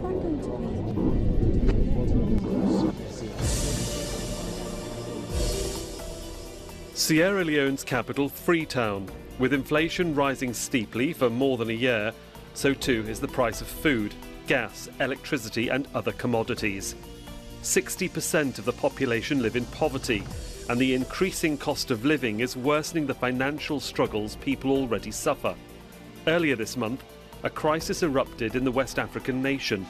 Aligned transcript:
going 0.00 0.20
to 0.20 0.48
be? 0.48 0.60
Sierra 6.94 7.44
Leone's 7.44 7.82
capital, 7.82 8.28
Freetown. 8.28 9.08
With 9.38 9.52
inflation 9.54 10.14
rising 10.14 10.52
steeply 10.52 11.12
for 11.12 11.30
more 11.30 11.56
than 11.56 11.70
a 11.70 11.72
year, 11.72 12.12
so 12.54 12.74
too 12.74 13.04
is 13.08 13.20
the 13.20 13.28
price 13.28 13.60
of 13.60 13.66
food, 13.66 14.14
gas, 14.46 14.88
electricity, 15.00 15.70
and 15.70 15.88
other 15.94 16.12
commodities. 16.12 16.94
60% 17.62 18.58
of 18.58 18.64
the 18.64 18.72
population 18.72 19.42
live 19.42 19.56
in 19.56 19.64
poverty, 19.66 20.22
and 20.68 20.78
the 20.78 20.94
increasing 20.94 21.56
cost 21.56 21.90
of 21.90 22.04
living 22.04 22.40
is 22.40 22.56
worsening 22.56 23.06
the 23.06 23.14
financial 23.14 23.80
struggles 23.80 24.36
people 24.36 24.70
already 24.70 25.10
suffer. 25.10 25.54
Earlier 26.26 26.54
this 26.54 26.76
month, 26.76 27.02
a 27.42 27.50
crisis 27.50 28.02
erupted 28.02 28.54
in 28.54 28.64
the 28.64 28.70
West 28.70 28.98
African 28.98 29.42
nation. 29.42 29.86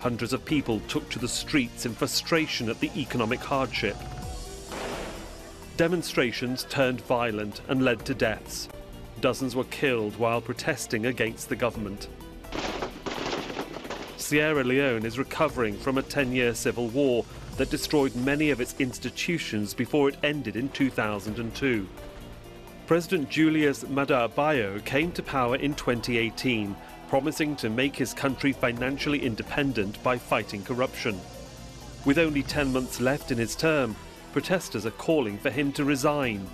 Hundreds 0.00 0.32
of 0.32 0.44
people 0.44 0.80
took 0.88 1.08
to 1.10 1.18
the 1.18 1.28
streets 1.28 1.86
in 1.86 1.94
frustration 1.94 2.68
at 2.68 2.80
the 2.80 2.90
economic 2.96 3.40
hardship. 3.40 3.96
Demonstrations 5.76 6.64
turned 6.68 7.00
violent 7.02 7.60
and 7.68 7.82
led 7.82 8.04
to 8.04 8.14
deaths. 8.14 8.68
Dozens 9.20 9.56
were 9.56 9.64
killed 9.64 10.16
while 10.16 10.40
protesting 10.40 11.06
against 11.06 11.48
the 11.48 11.56
government. 11.56 12.08
Sierra 14.16 14.64
Leone 14.64 15.04
is 15.04 15.18
recovering 15.18 15.76
from 15.76 15.98
a 15.98 16.02
10 16.02 16.32
year 16.32 16.54
civil 16.54 16.88
war 16.88 17.24
that 17.56 17.70
destroyed 17.70 18.14
many 18.16 18.50
of 18.50 18.60
its 18.60 18.74
institutions 18.78 19.74
before 19.74 20.08
it 20.08 20.16
ended 20.22 20.56
in 20.56 20.68
2002. 20.70 21.86
President 22.86 23.30
Julius 23.30 23.82
Maada 23.84 24.28
Bio 24.34 24.78
came 24.80 25.10
to 25.12 25.22
power 25.22 25.56
in 25.56 25.72
2018, 25.74 26.76
promising 27.08 27.56
to 27.56 27.70
make 27.70 27.96
his 27.96 28.12
country 28.12 28.52
financially 28.52 29.24
independent 29.24 30.02
by 30.02 30.18
fighting 30.18 30.62
corruption. 30.62 31.18
With 32.04 32.18
only 32.18 32.42
10 32.42 32.74
months 32.74 33.00
left 33.00 33.30
in 33.30 33.38
his 33.38 33.56
term, 33.56 33.96
protesters 34.32 34.84
are 34.84 34.90
calling 34.90 35.38
for 35.38 35.48
him 35.48 35.72
to 35.72 35.84
resign. 35.84 36.46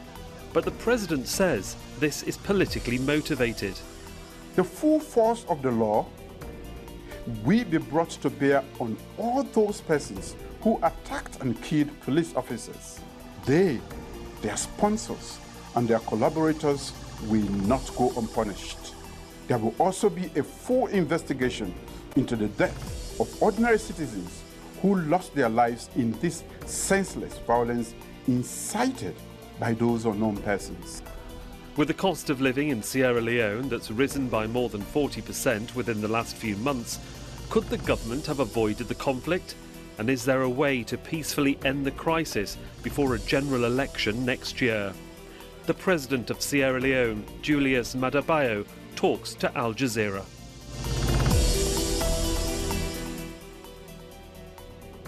But 0.53 0.65
the 0.65 0.71
president 0.71 1.27
says 1.27 1.75
this 1.99 2.23
is 2.23 2.37
politically 2.37 2.99
motivated. 2.99 3.75
The 4.55 4.63
full 4.63 5.01
force 5.01 5.45
of 5.49 5.63
the 5.63 5.73
law 5.73 6.07
will 7.45 7.65
be 7.65 7.79
brought 7.79 8.11
to 8.11 8.31
bear 8.31 8.63
on 8.79 8.97
all 9.19 9.43
those 9.43 9.81
persons 9.81 10.37
who 10.61 10.79
attacked 10.85 11.41
and 11.41 11.61
killed 11.61 11.91
police 12.03 12.37
officers. 12.37 13.01
They, 13.47 13.81
their 14.43 14.57
sponsors, 14.57 15.41
and 15.77 15.87
their 15.89 16.01
collaborators 16.01 16.93
will 17.29 17.49
not 17.67 17.83
go 17.97 18.13
unpunished. 18.17 18.95
There 19.49 19.59
will 19.59 19.75
also 19.79 20.09
be 20.09 20.31
a 20.37 20.43
full 20.43 20.87
investigation 20.89 21.75
into 22.17 22.37
the 22.37 22.49
death 22.49 23.21
of 23.21 23.43
ordinary 23.43 23.79
citizens 23.79 24.43
who 24.81 24.97
lost 25.03 25.35
their 25.35 25.49
lives 25.49 25.91
in 25.97 26.13
this 26.21 26.45
senseless 26.67 27.39
violence 27.39 27.95
incited 28.27 29.15
by 29.59 29.75
those 29.75 30.07
unknown 30.07 30.37
persons. 30.39 31.03
With 31.77 31.89
the 31.89 31.95
cost 31.95 32.31
of 32.31 32.41
living 32.41 32.69
in 32.69 32.83
Sierra 32.83 33.21
Leone 33.21 33.69
that's 33.69 33.91
risen 33.91 34.29
by 34.29 34.47
more 34.47 34.69
than 34.69 34.83
40% 34.83 35.75
within 35.75 36.01
the 36.01 36.09
last 36.09 36.37
few 36.37 36.57
months, 36.57 36.99
could 37.49 37.65
the 37.65 37.79
government 37.79 38.27
have 38.27 38.41
avoided 38.41 38.89
the 38.89 38.95
conflict? 38.95 39.55
And 39.99 40.09
is 40.09 40.25
there 40.25 40.43
a 40.43 40.49
way 40.49 40.83
to 40.85 40.97
peacefully 40.97 41.59
end 41.65 41.85
the 41.85 41.91
crisis 41.91 42.57
before 42.83 43.15
a 43.15 43.19
general 43.19 43.65
election 43.65 44.25
next 44.25 44.61
year? 44.61 44.93
The 45.67 45.75
president 45.75 46.31
of 46.31 46.41
Sierra 46.41 46.81
Leone, 46.81 47.25
Julius 47.43 47.95
Maada 47.95 48.27
Bio, 48.27 48.65
talks 48.97 49.35
to 49.35 49.57
Al 49.57 49.75
Jazeera. 49.75 50.25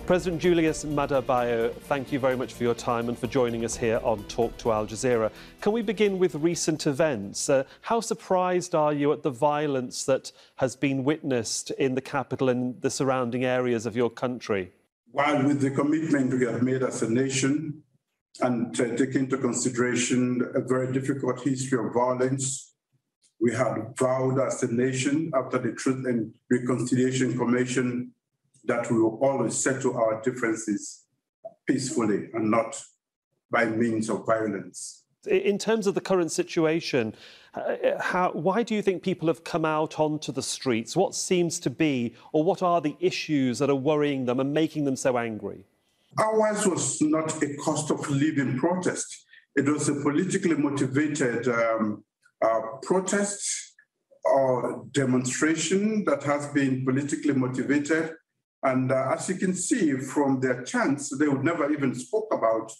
President 0.06 0.42
Julius 0.42 0.84
Maada 0.84 1.24
Bio, 1.24 1.70
thank 1.70 2.12
you 2.12 2.18
very 2.18 2.36
much 2.36 2.52
for 2.52 2.64
your 2.64 2.74
time 2.74 3.08
and 3.08 3.18
for 3.18 3.28
joining 3.28 3.64
us 3.64 3.76
here 3.76 3.98
on 4.04 4.22
Talk 4.24 4.56
to 4.58 4.70
Al 4.70 4.86
Jazeera. 4.86 5.30
Can 5.62 5.72
we 5.72 5.80
begin 5.80 6.18
with 6.18 6.34
recent 6.34 6.86
events? 6.86 7.48
Uh, 7.48 7.64
how 7.80 8.00
surprised 8.00 8.74
are 8.74 8.92
you 8.92 9.10
at 9.12 9.22
the 9.22 9.30
violence 9.30 10.04
that 10.04 10.32
has 10.56 10.76
been 10.76 11.02
witnessed 11.02 11.70
in 11.72 11.94
the 11.94 12.00
capital 12.00 12.50
and 12.50 12.80
the 12.82 12.90
surrounding 12.90 13.44
areas 13.44 13.86
of 13.86 13.96
your 13.96 14.10
country? 14.10 14.70
While 15.12 15.44
with 15.44 15.60
the 15.60 15.70
commitment 15.70 16.38
we 16.38 16.46
have 16.46 16.62
made 16.62 16.82
as 16.82 17.02
a 17.02 17.08
nation 17.10 17.82
and 18.40 18.78
uh, 18.80 18.96
take 18.96 19.14
into 19.14 19.36
consideration 19.36 20.42
a 20.54 20.60
very 20.60 20.92
difficult 20.92 21.40
history 21.42 21.78
of 21.84 21.92
violence, 21.92 22.74
we 23.40 23.52
had 23.52 23.94
vowed 23.98 24.38
as 24.40 24.62
a 24.62 24.72
nation 24.72 25.30
after 25.34 25.58
the 25.58 25.72
Truth 25.72 26.06
and 26.06 26.32
Reconciliation 26.50 27.36
Commission 27.36 28.12
that 28.64 28.90
we 28.90 29.00
will 29.00 29.18
always 29.20 29.56
settle 29.56 29.96
our 29.96 30.22
differences 30.22 31.04
peacefully 31.66 32.28
and 32.32 32.50
not 32.50 32.80
by 33.50 33.64
means 33.66 34.08
of 34.08 34.24
violence. 34.24 35.04
In 35.28 35.58
terms 35.58 35.86
of 35.86 35.94
the 35.94 36.00
current 36.00 36.32
situation, 36.32 37.14
uh, 37.54 37.76
how, 38.00 38.30
why 38.32 38.62
do 38.62 38.74
you 38.74 38.82
think 38.82 39.02
people 39.02 39.28
have 39.28 39.44
come 39.44 39.64
out 39.64 40.00
onto 40.00 40.32
the 40.32 40.42
streets? 40.42 40.96
What 40.96 41.14
seems 41.14 41.60
to 41.60 41.70
be, 41.70 42.14
or 42.32 42.42
what 42.42 42.62
are 42.62 42.80
the 42.80 42.96
issues 42.98 43.58
that 43.58 43.70
are 43.70 43.76
worrying 43.76 44.24
them 44.24 44.40
and 44.40 44.52
making 44.52 44.84
them 44.84 44.96
so 44.96 45.18
angry? 45.18 45.64
Ours 46.18 46.66
was 46.66 47.00
not 47.00 47.42
a 47.42 47.56
cost 47.56 47.90
of 47.90 48.08
living 48.10 48.58
protest. 48.58 49.24
It 49.56 49.66
was 49.66 49.88
a 49.88 49.94
politically 49.94 50.56
motivated 50.56 51.48
um, 51.48 52.04
uh, 52.44 52.60
protest 52.82 53.74
or 54.24 54.84
demonstration 54.92 56.04
that 56.04 56.22
has 56.22 56.48
been 56.48 56.84
politically 56.84 57.34
motivated 57.34 58.14
and 58.62 58.92
uh, 58.92 59.12
as 59.12 59.28
you 59.28 59.36
can 59.36 59.54
see 59.54 59.92
from 59.96 60.40
their 60.40 60.62
chants, 60.62 61.16
they 61.18 61.26
would 61.26 61.44
never 61.44 61.72
even 61.72 61.94
spoke 61.94 62.32
about 62.32 62.72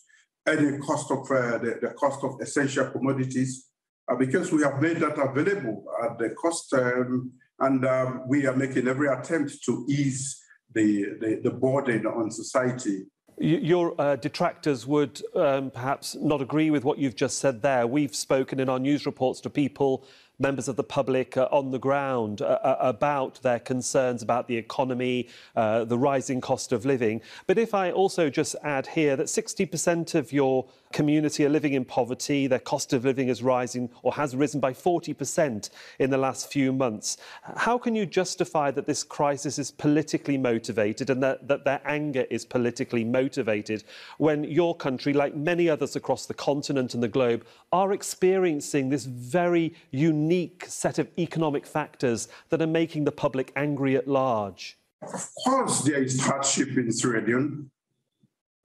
any 0.47 0.79
cost 0.79 1.11
of 1.11 1.19
uh, 1.31 1.59
the, 1.59 1.79
the, 1.83 1.95
cost 1.99 2.23
of 2.23 2.41
essential 2.41 2.91
commodities 2.91 3.69
uh, 4.09 4.15
because 4.15 4.53
we 4.53 4.63
have 4.63 4.81
made 4.81 4.99
that 4.99 5.19
available 5.19 5.85
at 6.05 6.19
the 6.19 6.31
cost, 6.31 6.73
um, 6.75 7.33
and 7.61 7.85
um, 7.85 8.23
we 8.29 8.47
are 8.47 8.57
making 8.57 8.89
every 8.89 9.09
attempt 9.09 9.57
to 9.65 9.85
ease 9.89 10.41
the, 10.75 11.17
the, 11.21 11.41
the 11.45 11.51
burden 11.51 12.07
on 12.07 12.31
society. 12.31 13.05
Your 13.43 14.01
uh, 14.01 14.15
detractors 14.15 14.87
would 14.87 15.21
um, 15.35 15.73
perhaps 15.73 16.15
not 16.15 16.41
agree 16.41 16.71
with 16.71 16.85
what 16.85 16.99
you've 16.99 17.17
just 17.17 17.39
said 17.39 17.61
there. 17.61 17.89
We've 17.89 18.15
spoken 18.15 18.61
in 18.61 18.69
our 18.69 18.79
news 18.79 19.05
reports 19.05 19.41
to 19.41 19.51
people 19.51 20.05
members 20.39 20.69
of 20.69 20.77
the 20.77 20.85
public 20.85 21.37
uh, 21.37 21.49
on 21.51 21.73
the 21.73 21.79
ground 21.79 22.41
uh, 22.41 22.59
uh, 22.63 22.77
about 22.79 23.43
their 23.43 23.59
concerns 23.59 24.23
about 24.23 24.47
the 24.47 24.57
economy, 24.57 25.29
uh, 25.57 25.85
the 25.85 25.99
rising 25.99 26.41
cost 26.41 26.71
of 26.71 26.85
living. 26.85 27.21
But 27.49 27.59
if 27.59 27.75
I 27.75 27.91
also 27.91 28.31
just 28.31 28.55
add 28.63 28.87
here 28.87 29.17
that 29.17 29.27
60% 29.27 30.15
of 30.15 30.33
your 30.33 30.69
community 30.93 31.45
are 31.45 31.49
living 31.49 31.73
in 31.73 31.85
poverty, 31.85 32.47
their 32.47 32.59
cost 32.59 32.93
of 32.93 33.05
living 33.05 33.29
is 33.29 33.43
rising 33.43 33.91
or 34.03 34.13
has 34.15 34.37
risen 34.37 34.61
by 34.61 34.73
40% 34.73 35.71
in 35.99 36.11
the 36.11 36.19
last 36.19 36.53
few 36.53 36.73
months. 36.73 37.17
How 37.57 37.79
can 37.79 37.95
you 37.95 38.07
justify 38.07 38.71
that 38.71 38.87
this 38.87 39.03
crisis 39.03 39.59
is 39.59 39.71
politically 39.71 40.39
motivated 40.39 41.11
and 41.11 41.23
that, 41.23 41.49
that 41.49 41.65
their 41.65 41.81
anger 41.85 42.27
is 42.31 42.45
politically 42.45 43.05
motivated 43.05 43.85
when 44.19 44.45
your 44.45 44.77
country, 44.77 45.13
like 45.13 45.35
many 45.35 45.69
others 45.69 45.97
across 45.97 46.27
the 46.27 46.35
continent 46.35 46.95
and 46.95 47.03
the 47.03 47.09
globe, 47.09 47.45
are 47.73 47.93
experiencing 47.93 48.89
this 48.89 49.05
very 49.05 49.75
unique 49.91 50.65
set 50.67 50.99
of 50.99 51.09
economic 51.19 51.67
factors 51.67 52.29
that 52.51 52.63
are 52.63 52.67
making 52.67 53.05
the 53.05 53.13
public 53.13 53.53
angry 53.57 53.97
at 53.97 54.07
large? 54.07 54.79
Of 55.03 55.29
course, 55.45 55.81
there 55.81 56.03
is 56.03 56.21
hardship 56.21 56.77
in 56.77 56.89
Leone. 56.89 57.71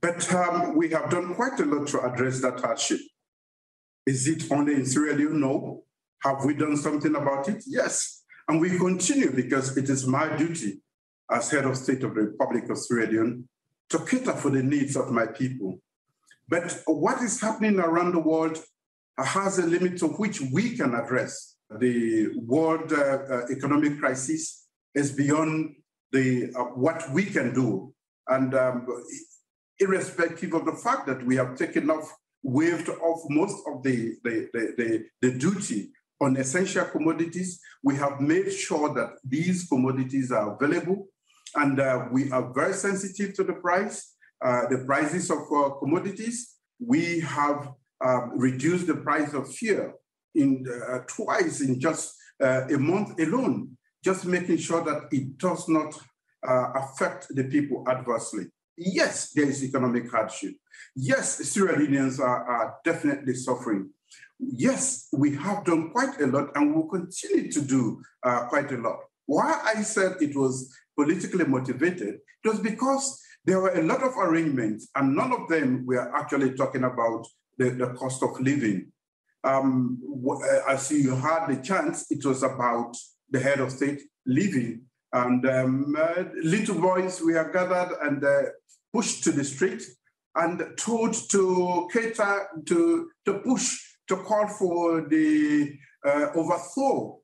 But 0.02 0.32
um, 0.34 0.76
we 0.76 0.90
have 0.90 1.10
done 1.10 1.34
quite 1.34 1.60
a 1.60 1.66
lot 1.66 1.88
to 1.88 2.02
address 2.02 2.42
that 2.42 2.60
hardship. 2.60 3.00
Is 4.06 4.28
it 4.28 4.52
only 4.52 4.76
in 4.76 4.86
Sierra 4.86 5.14
Leone? 5.14 5.40
No. 5.40 5.84
Have 6.24 6.46
we 6.46 6.54
done 6.54 6.78
something 6.78 7.16
about 7.16 7.50
it? 7.50 7.64
Yes. 7.68 8.24
And 8.48 8.62
we 8.62 8.78
continue 8.78 9.32
because 9.32 9.76
it 9.76 9.90
is 9.90 10.08
my 10.08 10.36
duty 10.38 10.82
as 11.30 11.52
head 11.52 11.66
of 11.66 11.76
state 11.76 12.04
of 12.04 12.16
the 12.16 12.22
Republic 12.22 12.70
of 12.70 12.78
Sierra 12.78 13.08
Leone 13.08 13.48
to 13.90 14.00
cater 14.00 14.34
for 14.34 14.50
the 14.50 14.64
needs 14.64 14.96
of 14.96 15.12
my 15.12 15.26
people. 15.26 15.80
But 16.48 16.82
what 16.86 17.22
is 17.22 17.42
happening 17.42 17.80
around 17.80 18.14
the 18.14 18.20
world 18.20 18.58
has 19.18 19.60
a 19.60 19.66
limit 19.66 19.98
to 19.98 20.08
which 20.08 20.40
we 20.42 20.78
can 20.78 20.94
address. 20.94 21.56
The 21.70 22.30
world 22.38 22.94
uh, 22.94 23.20
uh, 23.30 23.42
economic 23.52 24.00
crisis 24.00 24.68
is 24.96 25.12
beyond 25.12 25.76
the, 26.12 26.54
uh, 26.56 26.64
what 26.64 27.12
we 27.12 27.26
can 27.26 27.54
do. 27.54 27.94
And 28.28 28.54
um, 28.56 28.88
irrespective 29.80 30.54
of 30.54 30.66
the 30.66 30.74
fact 30.74 31.08
that 31.08 31.26
we 31.26 31.36
have 31.36 31.56
taken 31.56 31.90
off, 31.90 32.16
waived 32.44 32.90
off 32.90 33.22
most 33.30 33.58
of 33.68 33.84
the, 33.84 34.16
the, 34.24 34.50
the, 34.54 34.74
the, 34.78 35.06
the 35.22 35.38
duty 35.38 35.92
on 36.20 36.38
essential 36.38 36.86
commodities. 36.86 37.60
We 37.84 37.96
have 37.96 38.20
made 38.20 38.52
sure 38.52 38.94
that 38.94 39.18
these 39.24 39.68
commodities 39.68 40.32
are 40.32 40.56
available 40.56 41.08
and 41.56 41.80
uh, 41.80 42.06
we 42.12 42.32
are 42.32 42.54
very 42.54 42.74
sensitive 42.74 43.34
to 43.36 43.44
the 43.44 43.54
price, 43.54 44.16
uh, 44.44 44.68
the 44.70 44.84
prices 44.86 45.30
of 45.30 45.40
uh, 45.56 45.70
commodities. 45.80 46.56
We 46.80 47.20
have 47.22 47.70
um, 48.04 48.32
reduced 48.36 48.88
the 48.88 48.98
price 48.98 49.34
of 49.34 49.54
fuel 49.54 49.94
in 50.36 50.66
uh, 50.88 51.00
twice 51.08 51.62
in 51.62 51.80
just 51.80 52.16
uh, 52.44 52.68
a 52.68 52.78
month 52.78 53.20
alone. 53.20 53.78
just 54.04 54.26
making 54.26 54.58
sure 54.58 54.84
that 54.86 55.08
it 55.12 55.38
does 55.38 55.68
not 55.68 55.94
uh, 56.48 56.72
affect 56.76 57.28
the 57.36 57.44
people 57.46 57.84
adversely. 57.90 58.46
Yes, 58.78 59.32
there 59.32 59.46
is 59.50 59.64
economic 59.64 60.10
hardship. 60.12 60.54
Yes, 60.96 61.38
Sierra 61.38 61.76
are, 62.20 62.46
are 62.46 62.76
definitely 62.86 63.34
suffering. 63.34 63.90
Yes, 64.40 65.08
we 65.12 65.36
have 65.36 65.66
done 65.66 65.90
quite 65.92 66.22
a 66.22 66.28
lot 66.28 66.56
and 66.56 66.76
will 66.76 66.88
continue 66.88 67.52
to 67.52 67.62
do 67.62 68.02
uh, 68.24 68.46
quite 68.50 68.72
a 68.72 68.78
lot. 68.78 69.00
Why 69.26 69.60
I 69.66 69.82
said 69.82 70.18
it 70.22 70.36
was 70.36 70.72
politically 70.96 71.46
motivated, 71.46 72.20
it 72.44 72.48
was 72.48 72.60
because 72.60 73.20
there 73.46 73.60
were 73.60 73.74
a 73.74 73.82
lot 73.82 74.04
of 74.04 74.16
arrangements 74.18 74.90
and 74.96 75.16
none 75.16 75.32
of 75.32 75.48
them 75.48 75.86
were 75.86 76.16
actually 76.16 76.54
talking 76.54 76.84
about 76.84 77.26
the, 77.58 77.72
the 77.72 77.94
cost 77.94 78.22
of 78.22 78.40
living. 78.40 78.92
Um, 79.44 80.00
uh, 80.30 80.72
as 80.72 80.92
you 80.92 81.16
had 81.16 81.48
the 81.48 81.62
chance, 81.64 82.12
it 82.12 82.26
was 82.26 82.44
about 82.44 82.96
the 83.30 83.40
head 83.40 83.60
of 83.60 83.72
state 83.72 84.02
leaving. 84.26 84.87
And 85.18 85.44
um, 85.48 85.96
uh, 85.98 86.24
little 86.44 86.80
boys 86.80 87.22
we 87.22 87.34
were 87.34 87.52
gathered 87.52 87.98
and 88.06 88.24
uh, 88.24 88.44
pushed 88.94 89.24
to 89.24 89.32
the 89.32 89.44
street 89.44 89.82
and 90.36 90.62
told 90.78 91.14
to 91.32 91.90
cater, 91.92 92.48
to, 92.68 93.10
to 93.26 93.34
push, 93.40 93.80
to 94.10 94.18
call 94.18 94.48
for 94.48 95.02
the 95.02 95.74
uh, 96.06 96.28
overthrow. 96.36 97.20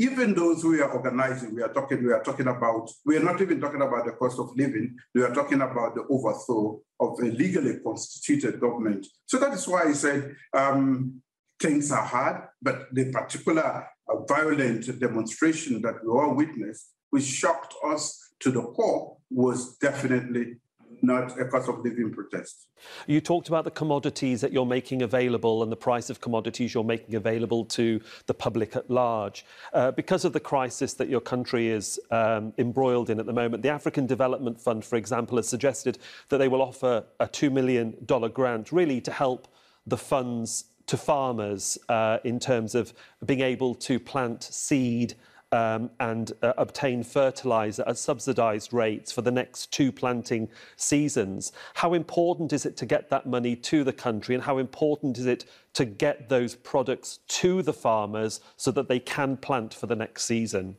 Even 0.00 0.34
those 0.34 0.62
who 0.62 0.80
are 0.80 0.92
organizing, 0.92 1.54
we 1.54 1.62
are 1.62 1.72
talking, 1.72 2.04
we 2.04 2.12
are 2.12 2.22
talking 2.22 2.46
about, 2.46 2.88
we 3.04 3.16
are 3.16 3.24
not 3.30 3.40
even 3.40 3.60
talking 3.60 3.82
about 3.82 4.04
the 4.04 4.12
cost 4.12 4.38
of 4.38 4.50
living, 4.54 4.94
we 5.14 5.22
are 5.22 5.34
talking 5.34 5.62
about 5.62 5.94
the 5.94 6.04
overthrow 6.10 6.80
of 7.00 7.18
a 7.20 7.24
legally 7.24 7.80
constituted 7.80 8.60
government. 8.60 9.06
So 9.26 9.38
that 9.38 9.54
is 9.54 9.66
why 9.66 9.84
I 9.84 9.92
said 9.92 10.36
um, 10.52 11.22
things 11.58 11.90
are 11.90 12.04
hard, 12.04 12.42
but 12.60 12.94
the 12.94 13.10
particular 13.10 13.88
uh, 14.08 14.24
violent 14.28 15.00
demonstration 15.00 15.82
that 15.82 15.96
we 16.04 16.10
all 16.10 16.34
witnessed, 16.34 16.92
which 17.10 17.24
shocked 17.24 17.74
us 17.84 18.32
to 18.40 18.50
the 18.50 18.62
core, 18.62 19.16
was 19.30 19.76
definitely 19.78 20.56
not 21.02 21.38
a 21.38 21.44
cost 21.44 21.68
of 21.68 21.78
living 21.84 22.12
protest. 22.12 22.68
You 23.06 23.20
talked 23.20 23.48
about 23.48 23.64
the 23.64 23.70
commodities 23.70 24.40
that 24.40 24.52
you're 24.52 24.66
making 24.66 25.02
available 25.02 25.62
and 25.62 25.70
the 25.70 25.76
price 25.76 26.10
of 26.10 26.20
commodities 26.20 26.74
you're 26.74 26.84
making 26.84 27.14
available 27.14 27.64
to 27.66 28.00
the 28.26 28.34
public 28.34 28.76
at 28.76 28.90
large. 28.90 29.44
Uh, 29.72 29.90
because 29.90 30.24
of 30.24 30.32
the 30.32 30.40
crisis 30.40 30.94
that 30.94 31.08
your 31.08 31.20
country 31.20 31.68
is 31.68 32.00
um, 32.10 32.52
embroiled 32.58 33.10
in 33.10 33.20
at 33.20 33.26
the 33.26 33.32
moment, 33.32 33.62
the 33.62 33.68
African 33.68 34.06
Development 34.06 34.60
Fund, 34.60 34.84
for 34.84 34.96
example, 34.96 35.36
has 35.36 35.48
suggested 35.48 35.98
that 36.28 36.38
they 36.38 36.48
will 36.48 36.62
offer 36.62 37.04
a 37.20 37.26
$2 37.26 37.52
million 37.52 37.96
grant 38.32 38.72
really 38.72 39.00
to 39.00 39.10
help 39.10 39.48
the 39.86 39.96
funds 39.96 40.64
to 40.86 40.96
farmers 40.96 41.78
uh, 41.88 42.18
in 42.24 42.38
terms 42.38 42.74
of 42.74 42.92
being 43.24 43.40
able 43.40 43.74
to 43.74 44.00
plant 44.00 44.42
seed 44.42 45.14
um, 45.52 45.90
and 46.00 46.32
uh, 46.42 46.52
obtain 46.58 47.02
fertiliser 47.02 47.84
at 47.86 47.98
subsidised 47.98 48.72
rates 48.72 49.10
for 49.10 49.22
the 49.22 49.30
next 49.30 49.72
two 49.72 49.90
planting 49.90 50.48
seasons. 50.76 51.52
How 51.74 51.94
important 51.94 52.52
is 52.52 52.66
it 52.66 52.76
to 52.78 52.86
get 52.86 53.10
that 53.10 53.26
money 53.26 53.56
to 53.56 53.84
the 53.84 53.92
country 53.92 54.34
and 54.34 54.44
how 54.44 54.58
important 54.58 55.18
is 55.18 55.26
it 55.26 55.44
to 55.74 55.84
get 55.84 56.28
those 56.28 56.54
products 56.54 57.20
to 57.28 57.62
the 57.62 57.72
farmers 57.72 58.40
so 58.56 58.70
that 58.72 58.88
they 58.88 59.00
can 59.00 59.36
plant 59.36 59.72
for 59.74 59.86
the 59.86 59.96
next 59.96 60.24
season? 60.24 60.76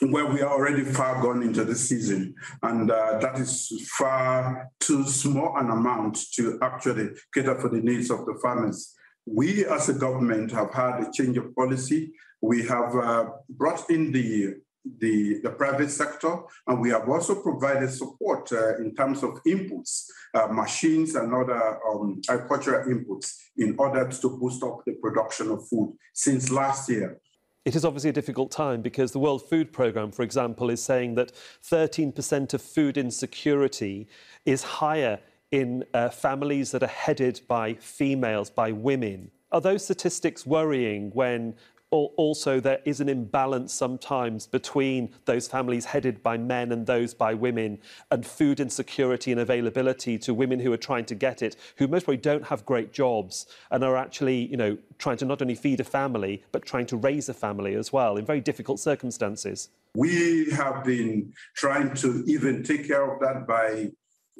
Well, 0.00 0.32
we 0.32 0.40
are 0.40 0.50
already 0.50 0.84
far 0.84 1.22
gone 1.22 1.42
into 1.42 1.64
the 1.64 1.76
season, 1.76 2.34
and 2.62 2.90
uh, 2.90 3.18
that 3.18 3.38
is 3.38 3.88
far 3.96 4.68
too 4.80 5.06
small 5.06 5.56
an 5.58 5.70
amount 5.70 6.18
to 6.32 6.58
actually 6.60 7.10
cater 7.32 7.60
for 7.60 7.68
the 7.68 7.80
needs 7.80 8.10
of 8.10 8.24
the 8.24 8.36
farmers. 8.42 8.94
We 9.26 9.64
as 9.66 9.88
a 9.90 9.94
government 9.94 10.50
have 10.52 10.72
had 10.72 11.02
a 11.02 11.12
change 11.12 11.36
of 11.36 11.54
policy. 11.54 12.12
We 12.42 12.66
have 12.66 12.94
uh, 12.94 13.30
brought 13.48 13.88
in 13.88 14.12
the, 14.12 14.56
the, 14.98 15.40
the, 15.44 15.50
private 15.50 15.90
sector, 15.90 16.40
and 16.66 16.80
we 16.80 16.90
have 16.90 17.08
also 17.08 17.40
provided 17.40 17.88
support 17.90 18.50
uh, 18.52 18.76
in 18.78 18.94
terms 18.96 19.22
of 19.22 19.38
inputs, 19.46 20.06
uh, 20.34 20.48
machines 20.48 21.14
and 21.14 21.32
other 21.32 21.78
um, 21.88 22.20
agricultural 22.28 22.84
inputs 22.92 23.36
in 23.56 23.76
order 23.78 24.08
to 24.08 24.28
boost 24.38 24.62
up 24.64 24.80
the 24.84 24.94
production 24.94 25.50
of 25.50 25.66
food 25.68 25.96
since 26.12 26.50
last 26.50 26.90
year. 26.90 27.20
It 27.64 27.76
is 27.76 27.84
obviously 27.84 28.10
a 28.10 28.12
difficult 28.12 28.50
time 28.50 28.82
because 28.82 29.12
the 29.12 29.20
World 29.20 29.48
Food 29.48 29.72
Programme, 29.72 30.10
for 30.10 30.22
example, 30.22 30.68
is 30.68 30.82
saying 30.82 31.14
that 31.14 31.30
13% 31.70 32.54
of 32.54 32.60
food 32.60 32.98
insecurity 32.98 34.08
is 34.44 34.64
higher 34.64 35.20
in 35.52 35.84
uh, 35.94 36.08
families 36.08 36.72
that 36.72 36.82
are 36.82 36.88
headed 36.88 37.40
by 37.46 37.74
females, 37.74 38.50
by 38.50 38.72
women. 38.72 39.30
Are 39.52 39.60
those 39.60 39.84
statistics 39.84 40.44
worrying 40.46 41.10
when 41.12 41.54
also 41.92 42.58
there 42.58 42.80
is 42.84 43.00
an 43.00 43.08
imbalance 43.08 43.72
sometimes 43.72 44.46
between 44.46 45.14
those 45.26 45.46
families 45.46 45.84
headed 45.84 46.22
by 46.22 46.36
men 46.36 46.72
and 46.72 46.86
those 46.86 47.14
by 47.14 47.34
women 47.34 47.78
and 48.10 48.26
food 48.26 48.60
insecurity 48.60 49.30
and 49.30 49.40
availability 49.40 50.18
to 50.18 50.34
women 50.34 50.58
who 50.60 50.72
are 50.72 50.78
trying 50.78 51.04
to 51.04 51.14
get 51.14 51.42
it 51.42 51.56
who 51.76 51.86
most 51.86 52.04
probably 52.04 52.16
don't 52.16 52.44
have 52.44 52.64
great 52.64 52.92
jobs 52.92 53.46
and 53.70 53.84
are 53.84 53.96
actually 53.96 54.46
you 54.46 54.56
know 54.56 54.76
trying 54.98 55.16
to 55.16 55.24
not 55.24 55.42
only 55.42 55.54
feed 55.54 55.80
a 55.80 55.84
family 55.84 56.42
but 56.50 56.64
trying 56.64 56.86
to 56.86 56.96
raise 56.96 57.28
a 57.28 57.34
family 57.34 57.74
as 57.74 57.92
well 57.92 58.16
in 58.16 58.24
very 58.24 58.40
difficult 58.40 58.80
circumstances. 58.80 59.68
We 59.94 60.50
have 60.52 60.84
been 60.84 61.32
trying 61.54 61.94
to 61.96 62.24
even 62.26 62.62
take 62.62 62.86
care 62.88 63.12
of 63.12 63.20
that 63.20 63.46
by 63.46 63.90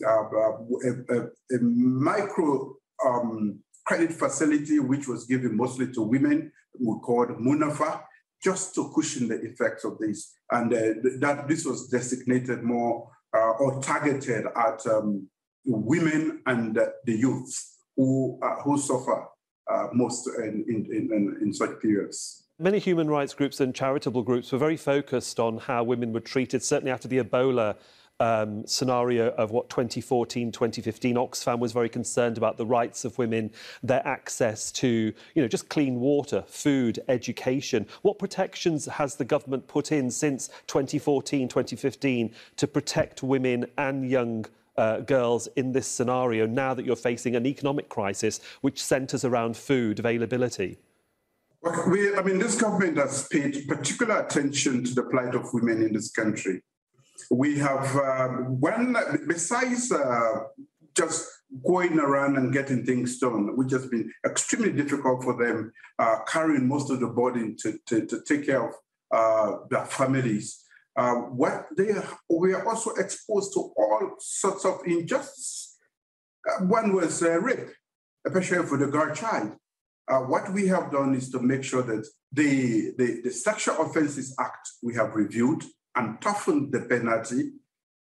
uh, 0.06 0.24
a, 0.88 1.14
a, 1.14 1.22
a, 1.54 1.58
micro 1.60 2.74
um, 3.04 3.58
credit 3.84 4.12
facility, 4.12 4.78
which 4.78 5.06
was 5.06 5.26
given 5.26 5.56
mostly 5.56 5.92
to 5.92 6.02
women, 6.02 6.52
we 6.78 6.98
called 7.00 7.30
Munafa, 7.38 8.02
just 8.42 8.74
to 8.74 8.90
cushion 8.94 9.28
the 9.28 9.40
effects 9.42 9.84
of 9.84 9.98
this. 9.98 10.32
And 10.50 10.72
uh, 10.72 10.78
that 11.20 11.46
this 11.48 11.64
was 11.64 11.88
designated 11.88 12.62
more 12.62 13.08
uh, 13.36 13.52
or 13.60 13.80
targeted 13.80 14.46
at 14.56 14.86
um, 14.86 15.28
women 15.64 16.42
and 16.46 16.76
uh, 16.76 16.86
the 17.04 17.14
youth 17.14 17.54
who, 17.96 18.38
who 18.64 18.78
suffer 18.78 19.26
uh, 19.70 19.88
most 19.92 20.28
in, 20.38 20.64
in, 20.68 20.86
in, 20.90 21.38
in 21.40 21.52
such 21.52 21.80
periods. 21.80 22.48
Many 22.58 22.78
human 22.78 23.08
rights 23.08 23.34
groups 23.34 23.60
and 23.60 23.74
charitable 23.74 24.22
groups 24.22 24.52
were 24.52 24.58
very 24.58 24.76
focused 24.76 25.40
on 25.40 25.58
how 25.58 25.82
women 25.82 26.12
were 26.12 26.20
treated, 26.20 26.62
certainly 26.62 26.92
after 26.92 27.08
the 27.08 27.18
Ebola 27.18 27.76
um, 28.20 28.66
scenario 28.66 29.30
of 29.32 29.50
what 29.50 29.68
2014, 29.68 30.52
2015. 30.52 31.16
Oxfam 31.16 31.58
was 31.58 31.72
very 31.72 31.88
concerned 31.88 32.38
about 32.38 32.56
the 32.56 32.66
rights 32.66 33.04
of 33.04 33.18
women, 33.18 33.50
their 33.82 34.06
access 34.06 34.70
to, 34.72 35.12
you 35.34 35.42
know, 35.42 35.48
just 35.48 35.68
clean 35.68 36.00
water, 36.00 36.44
food, 36.46 37.00
education. 37.08 37.86
What 38.02 38.18
protections 38.18 38.86
has 38.86 39.16
the 39.16 39.24
government 39.24 39.66
put 39.66 39.92
in 39.92 40.10
since 40.10 40.48
2014, 40.68 41.48
2015 41.48 42.34
to 42.56 42.66
protect 42.66 43.22
women 43.22 43.66
and 43.76 44.08
young 44.08 44.46
uh, 44.76 45.00
girls 45.00 45.48
in 45.56 45.72
this 45.72 45.86
scenario 45.86 46.46
now 46.46 46.72
that 46.74 46.86
you're 46.86 46.96
facing 46.96 47.36
an 47.36 47.46
economic 47.46 47.88
crisis 47.88 48.40
which 48.62 48.82
centres 48.82 49.24
around 49.24 49.56
food 49.56 49.98
availability? 49.98 50.78
We, 51.88 52.16
I 52.16 52.22
mean, 52.22 52.38
this 52.38 52.60
government 52.60 52.96
has 52.96 53.28
paid 53.28 53.68
particular 53.68 54.20
attention 54.20 54.82
to 54.84 54.94
the 54.94 55.04
plight 55.04 55.34
of 55.34 55.52
women 55.52 55.82
in 55.82 55.92
this 55.92 56.10
country 56.10 56.62
we 57.30 57.58
have 57.58 57.96
um, 57.96 58.60
when 58.60 58.96
besides 59.26 59.90
uh, 59.92 60.44
just 60.94 61.28
going 61.66 61.98
around 61.98 62.36
and 62.36 62.52
getting 62.52 62.84
things 62.84 63.18
done, 63.18 63.56
which 63.56 63.72
has 63.72 63.86
been 63.86 64.10
extremely 64.24 64.72
difficult 64.72 65.22
for 65.22 65.36
them, 65.36 65.72
uh, 65.98 66.16
carrying 66.26 66.66
most 66.66 66.90
of 66.90 67.00
the 67.00 67.06
burden 67.06 67.56
to, 67.60 67.78
to, 67.86 68.06
to 68.06 68.22
take 68.22 68.46
care 68.46 68.68
of 68.68 68.74
uh, 69.12 69.58
their 69.70 69.84
families. 69.84 70.64
Uh, 70.96 71.14
what 71.14 71.66
they 71.76 71.94
we 72.28 72.52
are 72.52 72.68
also 72.68 72.90
exposed 72.92 73.52
to 73.54 73.72
all 73.76 74.14
sorts 74.18 74.64
of 74.64 74.80
injustice. 74.86 75.78
Uh, 76.48 76.64
one 76.64 76.94
was 76.94 77.22
uh, 77.22 77.38
rape, 77.40 77.68
especially 78.26 78.66
for 78.66 78.76
the 78.76 78.86
girl 78.86 79.14
child. 79.14 79.52
what 80.28 80.52
we 80.52 80.66
have 80.66 80.90
done 80.90 81.14
is 81.14 81.30
to 81.30 81.38
make 81.40 81.64
sure 81.64 81.82
that 81.82 82.06
the, 82.32 82.92
the, 82.98 83.22
the 83.22 83.30
Sexual 83.30 83.76
Offences 83.80 84.34
Act 84.38 84.68
we 84.82 84.94
have 84.94 85.14
reviewed, 85.14 85.64
and 85.96 86.20
toughened 86.20 86.72
the 86.72 86.82
penalty. 86.82 87.52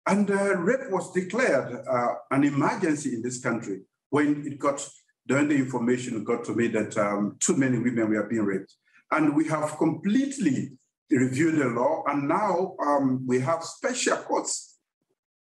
And 0.08 0.30
uh, 0.30 0.58
rape 0.58 0.90
was 0.90 1.12
declared 1.14 1.86
uh, 1.88 2.14
an 2.32 2.44
emergency 2.44 3.14
in 3.14 3.22
this 3.22 3.40
country 3.40 3.82
when 4.10 4.46
it 4.46 4.60
got, 4.60 4.88
then 5.26 5.48
the 5.48 5.56
information 5.56 6.24
got 6.24 6.44
to 6.46 6.56
me 6.56 6.68
that 6.68 6.98
um, 6.98 7.38
too 7.40 7.56
many 7.56 7.78
women 7.78 8.10
were 8.10 8.28
being 8.28 8.44
raped. 8.44 8.74
And 9.12 9.36
we 9.36 9.48
have 9.48 9.78
completely 9.78 10.78
reviewed 11.10 11.60
the 11.60 11.66
law, 11.66 12.04
and 12.08 12.28
now 12.28 12.76
um, 12.86 13.26
we 13.28 13.40
have 13.42 13.64
special 13.64 14.18
courts, 14.18 14.78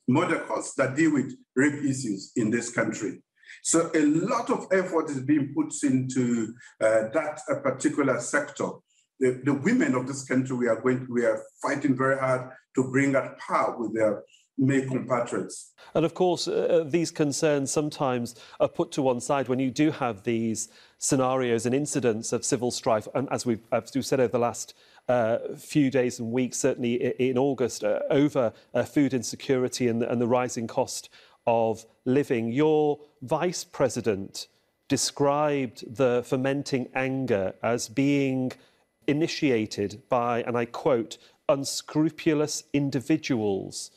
murder 0.08 0.39
courts 0.39 0.74
that 0.75 0.96
deal 0.96 1.13
with 1.13 1.36
rape 1.55 1.84
issues 1.84 2.31
in 2.36 2.50
this 2.50 2.72
country. 2.72 3.22
So 3.63 3.91
a 3.93 4.01
lot 4.01 4.50
of 4.50 4.67
effort 4.72 5.10
is 5.10 5.22
being 5.22 5.53
put 5.53 5.74
into 5.84 6.53
uh, 6.81 7.10
that 7.13 7.41
particular 7.63 8.19
sector 8.19 8.69
the, 9.19 9.41
the 9.43 9.53
women 9.53 9.95
of 9.95 10.07
this 10.07 10.23
country, 10.23 10.55
we 10.55 10.67
are 10.67 10.79
going, 10.81 11.07
we 11.09 11.25
are 11.25 11.41
fighting 11.61 11.95
very 11.95 12.17
hard 12.17 12.49
to 12.75 12.83
bring 12.91 13.15
at 13.15 13.38
par 13.39 13.77
with 13.77 13.93
their 13.93 14.23
male 14.57 14.88
compatriots. 14.88 15.73
And 15.95 16.05
of 16.05 16.13
course, 16.13 16.47
uh, 16.47 16.51
uh, 16.51 16.89
these 16.89 17.11
concerns 17.11 17.71
sometimes 17.71 18.35
are 18.59 18.67
put 18.67 18.91
to 18.93 19.01
one 19.01 19.21
side 19.21 19.47
when 19.47 19.59
you 19.59 19.71
do 19.71 19.91
have 19.91 20.23
these 20.23 20.69
scenarios 20.97 21.65
and 21.65 21.73
incidents 21.73 22.33
of 22.33 22.43
civil 22.43 22.71
strife, 22.71 23.07
and 23.15 23.27
as 23.31 23.45
we've, 23.45 23.61
as 23.71 23.91
we've 23.95 24.05
said 24.05 24.19
over 24.19 24.31
the 24.31 24.39
last 24.39 24.73
uh, 25.07 25.39
few 25.57 25.89
days 25.89 26.19
and 26.19 26.31
weeks, 26.31 26.57
certainly 26.57 26.93
in 27.19 27.38
August, 27.38 27.83
uh, 27.83 27.99
over 28.09 28.53
uh, 28.73 28.83
food 28.83 29.13
insecurity 29.13 29.88
and, 29.88 30.03
and 30.03 30.21
the 30.21 30.27
rising 30.27 30.67
cost 30.67 31.09
of 31.47 31.85
living. 32.05 32.51
Your 32.51 32.99
vice 33.21 33.63
president 33.63 34.47
described 34.88 35.95
the 35.95 36.23
fermenting 36.25 36.89
anger 36.93 37.53
as 37.63 37.88
being 37.88 38.51
initiated 39.09 40.03
by, 40.07 40.43
and 40.43 40.55
I 40.55 40.65
quote, 40.65 41.17
unscrupulous 41.49 42.63
individuals. 42.73 43.89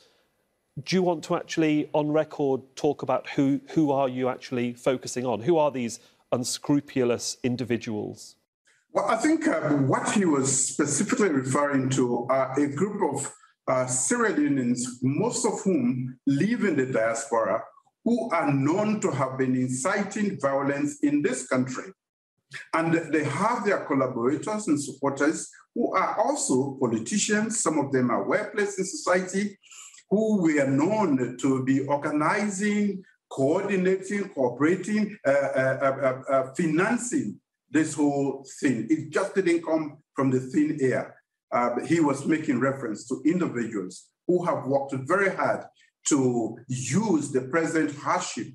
Do 0.82 0.96
you 0.96 1.02
want 1.02 1.22
to 1.24 1.36
actually, 1.36 1.90
on 1.92 2.10
record, 2.10 2.62
talk 2.76 3.02
about 3.02 3.28
who, 3.30 3.60
who 3.74 3.92
are 3.92 4.08
you 4.08 4.30
actually 4.30 4.72
focusing 4.72 5.26
on? 5.26 5.42
Who 5.42 5.58
are 5.58 5.70
these 5.70 6.00
unscrupulous 6.32 7.36
individuals? 7.42 8.36
Well, 8.94 9.04
I 9.06 9.16
think 9.16 9.46
um, 9.48 9.86
what 9.86 10.10
he 10.12 10.24
was 10.24 10.48
specifically 10.68 11.28
referring 11.28 11.90
to 11.90 12.26
are 12.30 12.58
a 12.58 12.66
group 12.74 13.02
of 13.14 13.32
uh, 13.68 13.84
Leoneans, 13.84 14.80
most 15.02 15.44
of 15.46 15.60
whom 15.62 16.18
live 16.26 16.64
in 16.64 16.76
the 16.76 16.86
diaspora, 16.86 17.62
who 18.04 18.30
are 18.30 18.52
known 18.52 19.00
to 19.00 19.10
have 19.10 19.38
been 19.38 19.54
inciting 19.54 20.38
violence 20.40 21.00
in 21.02 21.22
this 21.22 21.46
country. 21.46 21.92
And 22.74 22.94
they 23.12 23.24
have 23.24 23.64
their 23.64 23.84
collaborators 23.84 24.68
and 24.68 24.80
supporters 24.80 25.50
who 25.74 25.94
are 25.94 26.20
also 26.20 26.76
politicians. 26.80 27.62
Some 27.62 27.78
of 27.78 27.92
them 27.92 28.10
are 28.10 28.24
well 28.24 28.50
placed 28.54 28.78
in 28.78 28.84
society, 28.84 29.58
who 30.10 30.42
we 30.42 30.60
are 30.60 30.66
known 30.66 31.36
to 31.38 31.64
be 31.64 31.80
organizing, 31.86 33.02
coordinating, 33.30 34.28
cooperating, 34.30 35.16
uh, 35.26 35.30
uh, 35.30 35.78
uh, 35.82 36.22
uh, 36.30 36.32
uh 36.32 36.54
financing 36.54 37.40
this 37.70 37.94
whole 37.94 38.44
thing. 38.60 38.86
It 38.90 39.10
just 39.10 39.34
didn't 39.34 39.64
come 39.64 39.98
from 40.14 40.30
the 40.30 40.40
thin 40.40 40.78
air. 40.82 41.16
Uh, 41.50 41.80
he 41.86 42.00
was 42.00 42.26
making 42.26 42.60
reference 42.60 43.08
to 43.08 43.22
individuals 43.24 44.08
who 44.26 44.44
have 44.44 44.66
worked 44.66 44.94
very 45.06 45.34
hard 45.34 45.64
to 46.08 46.58
use 46.68 47.30
the 47.30 47.42
present 47.42 47.96
hardship, 47.96 48.48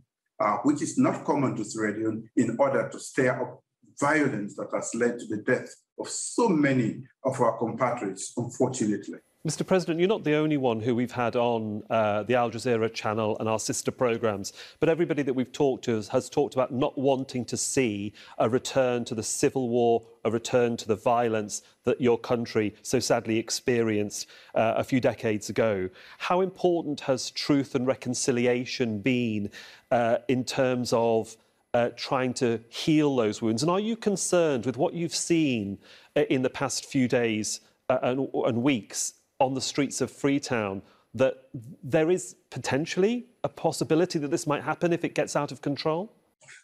which 0.63 0.81
is 0.81 0.97
not 0.97 1.25
common 1.25 1.55
to 1.55 1.63
Sierra 1.63 1.97
Leone, 1.97 2.29
in 2.35 2.55
order 2.59 2.87
to 2.89 2.99
stir 2.99 3.41
up 3.41 3.63
violence 3.99 4.55
that 4.55 4.69
has 4.73 4.93
led 4.95 5.19
to 5.19 5.25
the 5.27 5.37
death 5.37 5.73
of 5.99 6.09
so 6.09 6.47
many 6.49 7.03
of 7.23 7.39
our 7.41 7.57
compatriots, 7.57 8.33
unfortunately. 8.37 9.19
Mr. 9.47 9.65
President, 9.65 9.97
you're 9.97 10.09
not 10.09 10.25
the 10.25 10.35
only 10.35 10.57
one 10.57 10.81
who 10.81 10.93
we've 10.93 11.11
had 11.11 11.37
on 11.37 11.81
uh, 11.89 12.23
the 12.23 12.35
Al 12.35 12.51
Jazeera 12.51 12.93
channel 12.93 13.37
and 13.39 13.47
our 13.47 13.59
sister 13.59 13.91
programmes, 13.91 14.51
but 14.81 14.89
everybody 14.89 15.21
that 15.21 15.33
we've 15.33 15.53
talked 15.53 15.85
to 15.85 15.95
has, 15.95 16.09
has, 16.09 16.29
talked 16.29 16.53
about 16.53 16.73
not 16.73 16.97
wanting 16.97 17.45
to 17.45 17.55
see 17.55 18.11
a 18.39 18.49
return 18.49 19.05
to 19.05 19.15
the 19.15 19.23
civil 19.23 19.69
war, 19.69 20.05
a 20.25 20.31
return 20.31 20.75
to 20.75 20.87
the 20.87 20.97
violence 20.97 21.61
that 21.85 22.01
your 22.01 22.17
country 22.17 22.75
so 22.81 22.99
sadly 22.99 23.37
experienced 23.37 24.27
uh, 24.53 24.73
a 24.75 24.83
few 24.83 24.99
decades 24.99 25.49
ago. 25.49 25.89
How 26.17 26.41
important 26.41 26.99
has 27.01 27.31
truth 27.31 27.73
and 27.73 27.87
reconciliation 27.87 28.99
been 28.99 29.49
uh, 29.91 30.17
in 30.27 30.43
terms 30.43 30.91
of 30.91 31.37
uh, 31.77 31.89
trying 31.95 32.33
to 32.33 32.59
heal 32.69 33.15
those 33.15 33.39
wounds? 33.39 33.61
And 33.61 33.69
are 33.69 33.79
you 33.79 33.95
concerned 33.95 34.65
with 34.65 34.77
what 34.77 34.95
you've 34.95 35.13
seen 35.13 35.77
uh, 36.15 36.21
in 36.21 36.41
the 36.41 36.49
past 36.49 36.85
few 36.85 37.07
days 37.07 37.61
uh, 37.89 37.99
and, 38.01 38.27
and 38.33 38.63
weeks 38.63 39.13
on 39.39 39.53
the 39.53 39.61
streets 39.61 40.01
of 40.01 40.09
Freetown 40.09 40.81
that 41.13 41.35
there 41.83 42.09
is 42.09 42.35
potentially 42.49 43.27
a 43.43 43.49
possibility 43.49 44.17
that 44.17 44.31
this 44.31 44.47
might 44.47 44.63
happen 44.63 44.91
if 44.91 45.03
it 45.03 45.13
gets 45.13 45.35
out 45.35 45.51
of 45.51 45.61
control? 45.61 46.11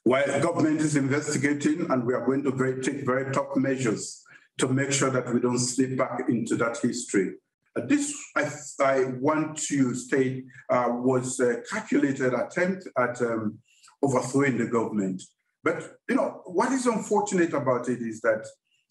Well, 0.03 0.25
the 0.25 0.39
government 0.39 0.81
is 0.81 0.95
investigating, 0.95 1.85
and 1.91 2.05
we 2.07 2.13
are 2.15 2.25
going 2.25 2.43
to 2.43 2.51
very, 2.51 2.81
take 2.81 3.05
very 3.05 3.31
tough 3.31 3.55
measures 3.55 4.23
to 4.57 4.67
make 4.67 4.91
sure 4.91 5.11
that 5.11 5.31
we 5.31 5.39
don't 5.39 5.59
slip 5.59 5.95
back 5.95 6.21
into 6.27 6.55
that 6.55 6.77
history. 6.77 7.33
Uh, 7.75 7.81
this, 7.85 8.15
I, 8.35 8.49
I, 8.83 9.05
want 9.19 9.57
to 9.69 9.93
state, 9.93 10.45
uh, 10.69 10.89
was 10.89 11.39
a 11.39 11.61
calculated 11.69 12.33
attempt 12.33 12.87
at 12.97 13.21
um, 13.21 13.59
overthrowing 14.03 14.57
the 14.57 14.67
government. 14.67 15.23
But 15.63 15.97
you 16.09 16.15
know 16.15 16.41
what 16.45 16.71
is 16.71 16.85
unfortunate 16.85 17.53
about 17.53 17.87
it 17.87 18.01
is 18.01 18.19
that, 18.21 18.45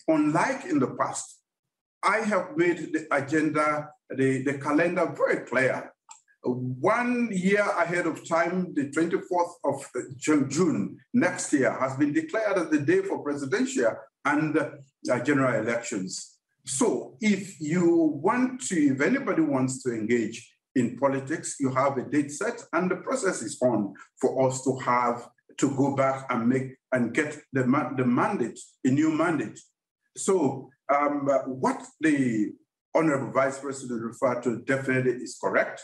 unlike 0.09 0.65
in 0.65 0.79
the 0.79 0.97
past, 0.99 1.39
I 2.03 2.19
have 2.19 2.57
made 2.57 2.93
the 2.93 3.07
agenda, 3.13 3.91
the, 4.11 4.43
the 4.43 4.59
calendar 4.59 5.15
very 5.17 5.45
clear. 5.47 5.93
One 6.45 7.29
year 7.31 7.65
ahead 7.79 8.07
of 8.07 8.27
time, 8.29 8.75
the 8.75 8.91
24th 8.91 9.53
of 9.65 10.49
June 10.49 10.99
next 11.15 11.53
year 11.53 11.73
has 11.79 11.97
been 11.97 12.13
declared 12.13 12.59
as 12.59 12.69
the 12.71 12.81
day 12.81 13.03
for 13.03 13.23
presidential 13.23 13.95
and 14.25 14.57
uh, 14.59 15.21
general 15.21 15.55
elections. 15.55 16.39
So 16.65 17.17
if 17.21 17.61
you 17.61 18.19
want 18.21 18.61
to, 18.69 18.95
if 18.95 19.01
anybody 19.01 19.43
wants 19.43 19.83
to 19.85 19.93
engage 19.93 20.52
in 20.75 20.99
politics, 20.99 21.57
you 21.61 21.71
have 21.71 21.99
a 21.99 22.03
date 22.03 22.33
set 22.33 22.63
and 22.73 22.91
the 22.91 22.97
process 22.97 23.43
is 23.43 23.59
on 23.63 23.95
for 24.21 24.47
us 24.47 24.65
to 24.65 24.77
have 24.79 25.29
to 25.59 25.71
go 25.77 25.95
back 25.95 26.27
and 26.31 26.49
make 26.49 26.77
and 26.93 27.15
get 27.15 27.39
the, 27.53 27.63
the 27.97 28.05
mandate, 28.05 28.59
a 28.85 28.89
new 28.89 29.11
mandate. 29.13 29.59
So 30.17 30.71
um, 30.93 31.29
what 31.47 31.83
the 32.01 32.53
Honorable 32.95 33.33
Vice 33.33 33.59
President 33.59 34.03
referred 34.03 34.43
to 34.43 34.61
definitely 34.61 35.13
is 35.13 35.39
correct. 35.43 35.83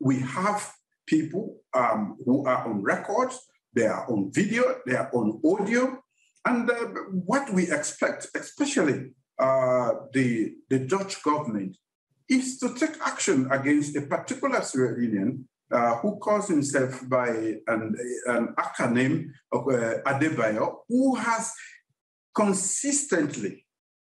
We 0.00 0.20
have 0.20 0.72
people 1.06 1.56
um, 1.74 2.16
who 2.24 2.44
are 2.46 2.68
on 2.68 2.82
record, 2.82 3.32
they 3.74 3.86
are 3.86 4.10
on 4.10 4.30
video, 4.32 4.76
they 4.86 4.96
are 4.96 5.10
on 5.14 5.40
audio, 5.44 5.98
and 6.44 6.70
uh, 6.70 6.74
what 7.12 7.52
we 7.52 7.70
expect, 7.70 8.28
especially 8.34 9.12
uh, 9.38 9.92
the, 10.12 10.54
the 10.68 10.80
Dutch 10.80 11.22
government, 11.22 11.76
is 12.30 12.58
to 12.58 12.74
take 12.74 12.96
action 13.04 13.48
against 13.50 13.96
a 13.96 14.02
particular 14.02 14.62
Sierra 14.62 14.96
Leonean 14.96 15.44
uh, 15.72 15.96
who 15.96 16.16
calls 16.18 16.48
himself 16.48 17.00
by 17.08 17.28
an, 17.66 17.96
an 18.26 18.54
acronym 18.58 19.30
of 19.52 19.68
uh, 19.68 20.00
Adebayor, 20.06 20.76
who 20.88 21.16
has 21.16 21.52
consistently 22.34 23.66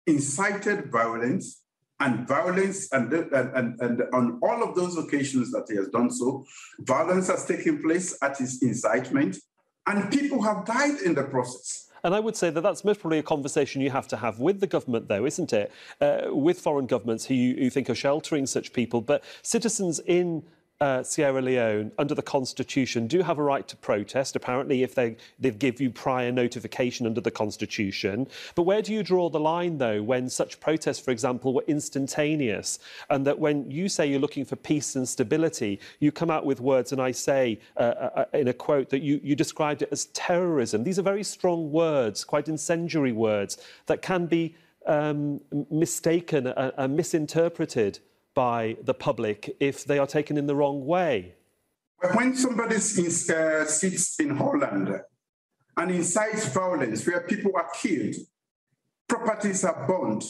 incited 0.06 0.90
violence 0.90 1.62
and 2.00 2.28
violence 2.28 2.92
and, 2.92 3.12
and, 3.12 3.56
and, 3.56 3.80
and, 3.80 4.02
on 4.12 4.38
all 4.42 4.62
of 4.62 4.75
those 4.76 4.96
occasions 4.96 5.50
that 5.50 5.66
he 5.68 5.76
has 5.76 5.88
done 5.88 6.10
so, 6.10 6.44
violence 6.80 7.28
has 7.28 7.44
taken 7.44 7.82
place 7.82 8.16
at 8.22 8.37
his 8.38 8.62
incitement 8.62 9.37
and 9.87 10.10
people 10.10 10.42
have 10.42 10.64
died 10.64 11.00
in 11.00 11.14
the 11.14 11.25
process. 11.25 11.88
And 12.04 12.14
I 12.14 12.20
would 12.20 12.36
say 12.36 12.50
that 12.50 12.60
that's 12.60 12.84
most 12.84 13.00
probably 13.00 13.18
a 13.18 13.22
conversation 13.22 13.80
you 13.80 13.90
have 13.90 14.08
to 14.08 14.16
have 14.16 14.38
with 14.38 14.60
the 14.60 14.66
government, 14.66 15.08
though, 15.08 15.24
isn't 15.24 15.52
it? 15.52 15.72
Uh, 16.00 16.26
with 16.28 16.60
foreign 16.60 16.86
governments 16.86 17.26
who 17.26 17.34
you, 17.34 17.70
think 17.70 17.90
are 17.90 17.94
sheltering 17.94 18.46
such 18.46 18.72
people. 18.72 19.00
But 19.00 19.24
citizens 19.42 20.00
in 20.00 20.42
uh, 20.80 21.02
Sierra 21.02 21.42
Leone, 21.42 21.90
under 21.99 22.14
the 22.14 22.23
constitution, 22.23 23.08
do 23.08 23.20
have 23.23 23.38
a 23.38 23.42
right 23.42 23.66
to 23.66 23.76
protest, 23.76 24.37
apparently, 24.37 24.85
if 24.85 24.94
they, 24.94 25.16
they 25.40 25.50
give 25.50 25.80
you 25.80 25.90
prior 25.90 26.30
notification 26.30 27.04
under 27.04 27.20
the 27.20 27.32
constitution. 27.32 28.28
But 28.54 28.62
where 28.62 28.80
do 28.80 28.92
you 28.92 29.02
draw 29.02 29.28
the 29.28 29.40
line, 29.40 29.78
though, 29.78 30.02
when 30.02 30.28
such 30.30 30.61
protests, 30.61 31.00
for 31.00 31.11
example, 31.11 31.52
were 31.52 31.64
instantaneous? 31.66 32.78
And 33.11 33.26
that 33.26 33.38
when 33.40 33.68
you 33.68 33.88
say 33.88 34.06
you're 34.06 34.20
looking 34.20 34.44
for 34.44 34.54
peace 34.54 34.94
and 34.94 35.08
stability, 35.08 35.80
you 35.99 36.12
come 36.12 36.30
out 36.30 36.47
with 36.47 36.61
words, 36.61 36.92
and 36.92 37.02
I 37.02 37.11
say 37.11 37.58
uh, 37.76 37.80
uh, 37.80 38.11
uh 38.14 38.38
in 38.38 38.49
a 38.49 38.54
quote 38.54 38.88
that 38.90 39.02
you, 39.02 39.20
you 39.25 39.35
described 39.35 39.82
it 39.82 39.88
as 39.90 40.06
terrorism. 40.06 40.85
These 40.85 41.00
are 41.00 41.02
very 41.02 41.25
strong 41.25 41.73
words, 41.73 42.23
quite 42.23 42.49
incendiary 42.49 43.12
words, 43.12 43.58
that 43.87 44.00
can 44.00 44.26
be 44.26 44.54
um, 44.87 45.40
mistaken 45.70 46.47
and 46.47 46.97
misinterpreted 46.97 47.99
by 48.38 48.76
the 48.85 48.95
public 48.95 49.57
if 49.59 49.85
they 49.85 49.99
are 49.99 50.07
taken 50.07 50.37
in 50.37 50.47
the 50.47 50.54
wrong 50.54 50.87
way? 50.87 51.35
When 52.14 52.37
somebody 52.37 52.76
uh, 52.76 53.64
sits 53.64 54.21
in 54.21 54.37
Holland 54.37 54.88
and 55.76 55.90
incites 55.90 56.47
violence 56.47 57.04
where 57.04 57.23
people 57.23 57.50
are 57.57 57.68
killed, 57.83 58.14
properties 59.09 59.64
are 59.64 59.85
burned, 59.88 60.23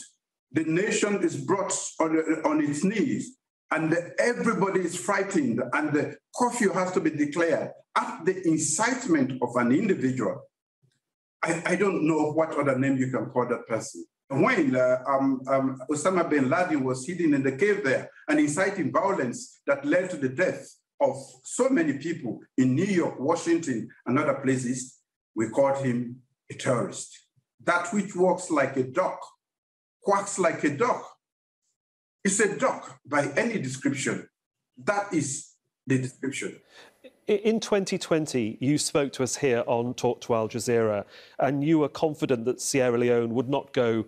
the 0.51 0.63
nation 0.63 1.21
is 1.21 1.37
brought 1.37 1.71
on, 1.99 2.17
on 2.45 2.63
its 2.67 2.83
knees, 2.83 3.37
and 3.69 3.95
everybody 4.17 4.79
is 4.79 4.95
frightened, 4.95 5.61
and 5.73 5.93
the 5.93 6.17
curfew 6.35 6.71
has 6.73 6.91
to 6.93 6.99
be 6.99 7.11
declared 7.11 7.69
at 7.95 8.25
the 8.25 8.35
incitement 8.47 9.39
of 9.43 9.55
an 9.55 9.71
individual. 9.71 10.35
I, 11.43 11.61
I 11.63 11.75
don't 11.75 12.07
know 12.07 12.31
what 12.31 12.57
other 12.57 12.75
name 12.79 12.97
you 12.97 13.11
can 13.11 13.27
call 13.27 13.47
that 13.49 13.67
person 13.67 14.03
when 14.29 14.75
uh, 14.75 15.03
um, 15.07 15.41
um, 15.47 15.81
Osama 15.89 16.29
bin 16.29 16.49
Laden 16.49 16.83
was 16.83 17.05
hidden 17.05 17.33
in 17.33 17.41
the 17.41 17.51
cave 17.51 17.83
there 17.83 18.11
and 18.27 18.39
inciting 18.39 18.91
violence 18.91 19.59
that 19.65 19.83
led 19.83 20.09
to 20.11 20.17
the 20.17 20.29
death 20.29 20.69
of 21.01 21.15
so 21.43 21.69
many 21.69 21.93
people 21.93 22.39
in 22.57 22.75
New 22.75 22.85
York, 22.85 23.19
Washington, 23.19 23.89
and 24.05 24.19
other 24.19 24.35
places, 24.35 24.99
we 25.35 25.49
called 25.49 25.83
him 25.83 26.17
a 26.51 26.53
terrorist. 26.53 27.17
That 27.63 27.91
which 27.93 28.15
walks 28.15 28.51
like 28.51 28.77
a 28.77 28.83
duck, 28.83 29.19
quacks 30.03 30.37
like 30.37 30.63
a 30.63 30.77
duck, 30.77 31.09
is 32.23 32.39
a 32.39 32.57
duck 32.57 32.99
by 33.05 33.31
any 33.35 33.59
description. 33.59 34.27
That 34.77 35.11
is 35.13 35.53
the 35.87 35.97
description. 35.97 36.59
In 37.27 37.59
2020, 37.59 38.57
you 38.59 38.77
spoke 38.77 39.13
to 39.13 39.23
us 39.23 39.37
here 39.37 39.63
on 39.67 39.93
Talk 39.93 40.21
to 40.21 40.35
Al 40.35 40.49
Jazeera, 40.49 41.05
and 41.37 41.63
you 41.63 41.79
were 41.79 41.89
confident 41.89 42.45
that 42.45 42.59
Sierra 42.59 42.97
Leone 42.97 43.33
would 43.33 43.49
not 43.49 43.71
go 43.71 44.05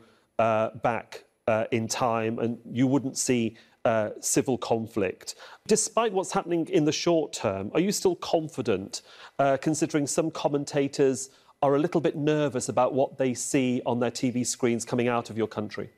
back 0.83 1.23
uh, 1.47 1.65
in 1.71 1.87
time, 1.87 2.39
and 2.39 2.57
you 2.71 2.87
wouldn't 2.87 3.17
see 3.17 3.57
uh, 3.85 4.09
civil 4.19 4.57
conflict. 4.57 5.35
Despite 5.67 6.13
what's 6.13 6.31
happening 6.31 6.67
in 6.69 6.85
the 6.85 6.91
short 6.91 7.33
term, 7.33 7.71
are 7.73 7.79
you 7.79 7.91
still 7.91 8.15
confident, 8.15 9.01
uh, 9.39 9.57
considering 9.57 10.07
some 10.07 10.31
commentators 10.31 11.29
are 11.61 11.75
a 11.75 11.79
little 11.79 12.01
bit 12.01 12.15
nervous 12.15 12.69
about 12.69 12.93
what 12.93 13.17
they 13.17 13.33
see 13.33 13.81
on 13.85 13.99
their 13.99 14.11
TV 14.11 14.45
screens 14.45 14.85
coming 14.85 15.07
out 15.07 15.29
of 15.29 15.37
your 15.37 15.47
country? 15.47 15.89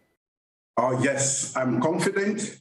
Oh, 0.78 1.02
yes, 1.04 1.56
I'm 1.56 1.80
confident. 1.82 2.60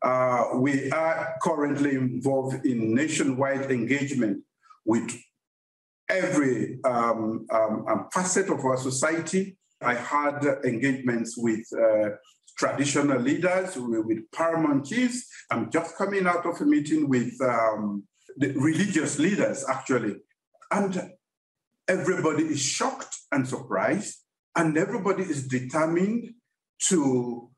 Uh, 0.00 0.50
we 0.56 0.90
are 0.90 1.34
currently 1.42 1.94
involved 1.94 2.64
in 2.66 2.94
nationwide 2.94 3.70
engagement 3.70 4.42
with 4.84 5.16
every 6.08 6.78
um, 6.84 7.46
um 7.50 8.08
facet 8.12 8.50
of 8.50 8.64
our 8.64 8.76
society. 8.76 9.56
I 9.82 9.94
had 9.94 10.44
engagements 10.64 11.36
with 11.36 11.64
uh, 11.72 12.10
traditional 12.56 13.20
leaders, 13.20 13.76
with 13.76 14.30
paramount 14.32 14.86
chiefs. 14.86 15.26
I'm 15.50 15.70
just 15.70 15.96
coming 15.96 16.26
out 16.26 16.46
of 16.46 16.60
a 16.60 16.64
meeting 16.64 17.08
with 17.08 17.32
um, 17.42 18.04
the 18.36 18.52
religious 18.52 19.18
leaders, 19.18 19.64
actually. 19.68 20.16
And 20.70 21.12
everybody 21.88 22.44
is 22.44 22.60
shocked 22.60 23.16
and 23.30 23.46
surprised, 23.46 24.18
and 24.56 24.76
everybody 24.76 25.24
is 25.24 25.46
determined 25.48 26.34
to 26.88 27.50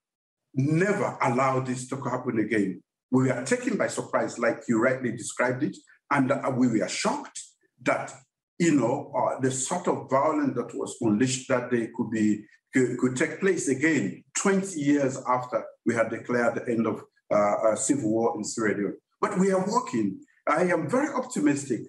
never 0.55 1.17
allow 1.23 1.61
this 1.61 1.89
to 1.89 1.97
happen 2.01 2.39
again. 2.39 2.83
We 3.11 3.29
were 3.29 3.45
taken 3.45 3.77
by 3.77 3.89
surprise, 3.89 4.39
like 4.39 4.63
you 4.69 4.83
rightly 4.83 5.13
described 5.13 5.63
it, 5.63 5.77
and 6.11 6.33
we 6.57 6.69
were 6.69 6.89
shocked 6.89 7.41
that 7.83 8.13
you 8.59 8.75
know 8.75 9.13
uh, 9.17 9.41
the 9.41 9.51
sort 9.51 9.89
of 9.89 10.09
violence 10.09 10.55
that 10.55 10.75
was 10.75 10.97
unleashed 11.01 11.49
that 11.49 11.71
day 11.71 11.89
could 11.95 12.11
be 12.11 12.45
could, 12.73 12.99
could, 12.99 13.17
take 13.17 13.41
place 13.41 13.69
again 13.69 14.23
20 14.37 14.81
years 14.81 15.19
after 15.29 15.65
we 15.87 15.95
had 15.95 16.11
declared 16.11 16.55
the 16.55 16.69
end 16.71 16.87
of 16.87 17.03
uh, 17.31 17.75
civil 17.75 18.11
war 18.11 18.35
in 18.37 18.45
Sierra 18.45 18.77
Leone. 18.77 18.97
But 19.21 19.39
we 19.39 19.53
are 19.53 19.65
working. 19.71 20.21
I 20.47 20.65
am 20.65 20.89
very 20.89 21.09
optimistic. 21.15 21.83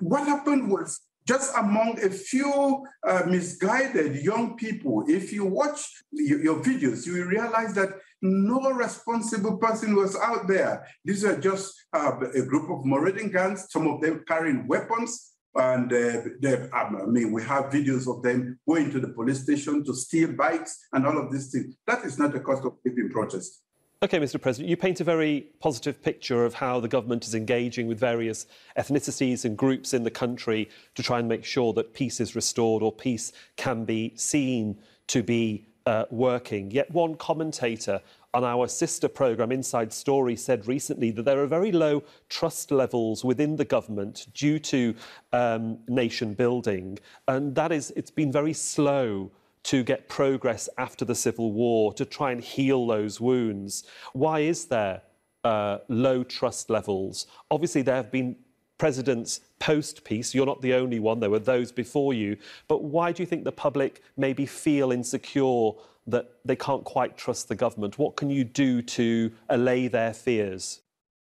What 0.00 0.26
happened 0.26 0.70
was 0.70 1.00
just 1.28 1.54
among 1.58 2.02
a 2.02 2.08
few 2.08 2.86
uh, 3.06 3.22
misguided 3.26 4.16
young 4.24 4.56
people, 4.56 5.04
if 5.06 5.30
you 5.30 5.44
watch 5.44 5.86
your, 6.10 6.62
videos, 6.62 7.06
you 7.06 7.22
realize 7.26 7.74
that 7.74 7.90
no 8.22 8.72
responsible 8.72 9.58
person 9.58 9.94
was 9.94 10.16
out 10.16 10.48
there. 10.48 10.86
These 11.04 11.26
are 11.26 11.38
just 11.38 11.74
uh, 11.92 12.12
a 12.34 12.42
group 12.42 12.70
of 12.70 12.84
Moradin 12.86 13.30
guns, 13.30 13.66
some 13.68 13.86
of 13.86 14.00
them 14.00 14.24
carrying 14.26 14.66
weapons. 14.66 15.34
And 15.58 15.92
uh, 15.92 16.22
they, 16.40 16.68
I 16.72 16.88
mean, 17.08 17.32
we 17.32 17.42
have 17.42 17.64
videos 17.64 18.06
of 18.06 18.22
them 18.22 18.60
going 18.66 18.92
to 18.92 19.00
the 19.00 19.08
police 19.08 19.42
station 19.42 19.84
to 19.84 19.94
steal 19.94 20.32
bikes 20.32 20.78
and 20.92 21.04
all 21.04 21.18
of 21.18 21.32
these 21.32 21.50
things. 21.50 21.74
That 21.86 22.04
is 22.04 22.16
not 22.16 22.32
the 22.32 22.38
cost 22.38 22.64
of 22.64 22.74
living 22.84 23.10
protest. 23.10 23.60
OK, 24.00 24.20
Mr 24.20 24.40
President, 24.40 24.70
you 24.70 24.76
paint 24.76 25.00
a 25.00 25.04
very 25.04 25.48
positive 25.58 26.00
picture 26.00 26.44
of 26.44 26.54
how 26.54 26.78
the 26.78 26.86
government 26.86 27.26
is 27.26 27.34
engaging 27.34 27.88
with 27.88 27.98
various 27.98 28.46
ethnicities 28.78 29.44
and 29.44 29.58
groups 29.58 29.92
in 29.92 30.04
the 30.04 30.10
country 30.12 30.70
to 30.94 31.02
try 31.02 31.18
and 31.18 31.28
make 31.28 31.44
sure 31.44 31.72
that 31.72 31.92
peace 31.92 32.20
is 32.20 32.36
restored 32.36 32.80
or 32.80 32.92
peace 32.92 33.32
can 33.56 33.84
be 33.84 34.12
seen 34.14 34.78
to 35.08 35.24
be 35.24 35.66
uh, 35.86 36.04
working. 36.12 36.70
Yet 36.70 36.92
one 36.92 37.16
commentator 37.16 38.00
on 38.34 38.44
our 38.44 38.68
sister 38.68 39.08
programme 39.08 39.52
Inside 39.52 39.92
Story 39.92 40.36
said 40.36 40.68
recently 40.68 41.10
that 41.12 41.24
there 41.24 41.40
are 41.42 41.46
very 41.46 41.72
low 41.72 42.02
trust 42.28 42.70
levels 42.70 43.24
within 43.24 43.56
the 43.56 43.64
government 43.64 44.26
due 44.34 44.58
to 44.58 44.94
um, 45.32 45.78
nation 45.88 46.34
building, 46.34 46.98
and 47.26 47.54
that 47.54 47.72
is 47.72 47.92
it's 47.96 48.10
been 48.10 48.30
very 48.32 48.52
slow 48.52 49.30
to 49.64 49.82
get 49.82 50.08
progress 50.08 50.68
after 50.78 51.04
the 51.04 51.14
Civil 51.14 51.52
War, 51.52 51.92
to 51.94 52.04
try 52.04 52.32
and 52.32 52.40
heal 52.40 52.86
those 52.86 53.20
wounds. 53.20 53.84
Why 54.12 54.40
is 54.40 54.66
there 54.66 55.02
uh, 55.44 55.78
low 55.88 56.22
trust 56.24 56.70
levels? 56.70 57.26
Obviously, 57.50 57.82
there 57.82 57.96
have 57.96 58.10
been 58.10 58.36
presidents 58.78 59.40
post 59.58 60.04
peace. 60.04 60.34
You're 60.34 60.46
not 60.46 60.62
the 60.62 60.74
only 60.74 61.00
one, 61.00 61.20
there 61.20 61.30
were 61.30 61.40
those 61.40 61.72
before 61.72 62.14
you. 62.14 62.36
But 62.68 62.84
why 62.84 63.12
do 63.12 63.22
you 63.22 63.26
think 63.26 63.44
the 63.44 63.52
public 63.52 64.02
maybe 64.16 64.46
feel 64.46 64.92
insecure 64.92 65.72
that 66.10 66.30
they 66.44 66.56
can't 66.56 66.84
quite 66.84 67.16
trust 67.16 67.48
the 67.48 67.54
government? 67.54 67.98
What 67.98 68.16
can 68.16 68.30
you 68.30 68.44
do 68.44 68.82
to 68.82 69.32
allay 69.48 69.88
their 69.88 70.12
fears? 70.12 70.80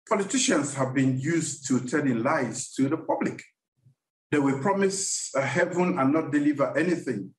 Politicians 0.08 0.76
have 0.76 0.94
been 0.94 1.20
used 1.20 1.68
to 1.68 1.80
telling 1.80 2.24
lies 2.24 2.72
to 2.74 2.88
the 2.88 2.98
public. 2.98 3.42
They 4.32 4.40
will 4.40 4.60
promise 4.60 5.32
heaven 5.36 5.98
and 6.00 6.14
not 6.14 6.32
deliver 6.32 6.78
anything 6.78 7.34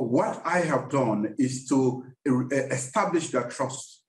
what 0.00 0.42
I 0.44 0.60
have 0.60 0.90
done 0.90 1.34
is 1.38 1.66
to 1.68 2.04
establish 2.24 3.30
their 3.30 3.48
trust. 3.48 4.02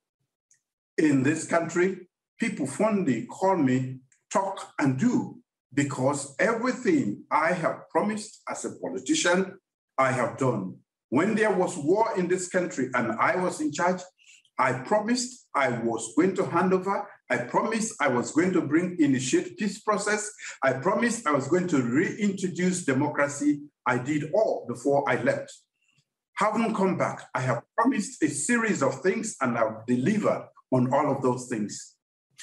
In 0.98 1.24
this 1.24 1.46
country, 1.46 2.08
people 2.40 2.68
fondly 2.68 3.26
call 3.26 3.58
me 3.58 4.00
talk 4.32 4.74
and 4.80 4.98
do 5.00 5.40
because 5.74 6.36
everything 6.40 7.24
I 7.30 7.54
have 7.54 7.90
promised 7.90 8.42
as 8.50 8.66
a 8.66 8.76
politician, 8.76 9.60
I 9.98 10.12
have 10.12 10.38
done. 10.38 10.78
When 11.10 11.36
there 11.36 11.54
was 11.54 11.78
war 11.78 12.10
in 12.18 12.28
this 12.28 12.50
country 12.50 12.90
and 12.94 13.14
I 13.14 13.36
was 13.38 13.62
in 13.62 13.72
charge, 13.72 14.02
I 14.60 14.74
promised 14.74 15.48
I 15.54 15.70
was 15.70 16.14
going 16.16 16.36
to 16.36 16.46
hand 16.46 16.74
over. 16.74 17.08
I 17.30 17.38
promised 17.38 17.96
I 18.02 18.08
was 18.08 18.32
going 18.32 18.54
to 18.54 18.62
bring 18.62 18.98
initiate 19.00 19.58
peace 19.58 19.80
process. 19.80 20.32
I 20.64 20.74
promised 20.74 21.28
I 21.28 21.32
was 21.32 21.48
going 21.48 21.68
to 21.68 21.82
reintroduce 21.82 22.86
democracy. 22.86 23.62
I 23.86 24.00
did 24.00 24.32
all 24.34 24.66
before 24.68 25.10
I 25.10 25.22
left 25.22 25.54
haven't 26.38 26.76
come 26.76 26.98
back. 26.98 27.28
I 27.34 27.42
have 27.42 27.64
promised 27.76 28.22
a 28.24 28.30
series 28.30 28.82
of 28.84 29.02
things 29.02 29.36
and 29.42 29.58
I've 29.58 29.86
delivered 29.88 30.48
on 30.72 30.94
all 30.94 31.12
of 31.12 31.22
those 31.22 31.48
things. 31.48 31.96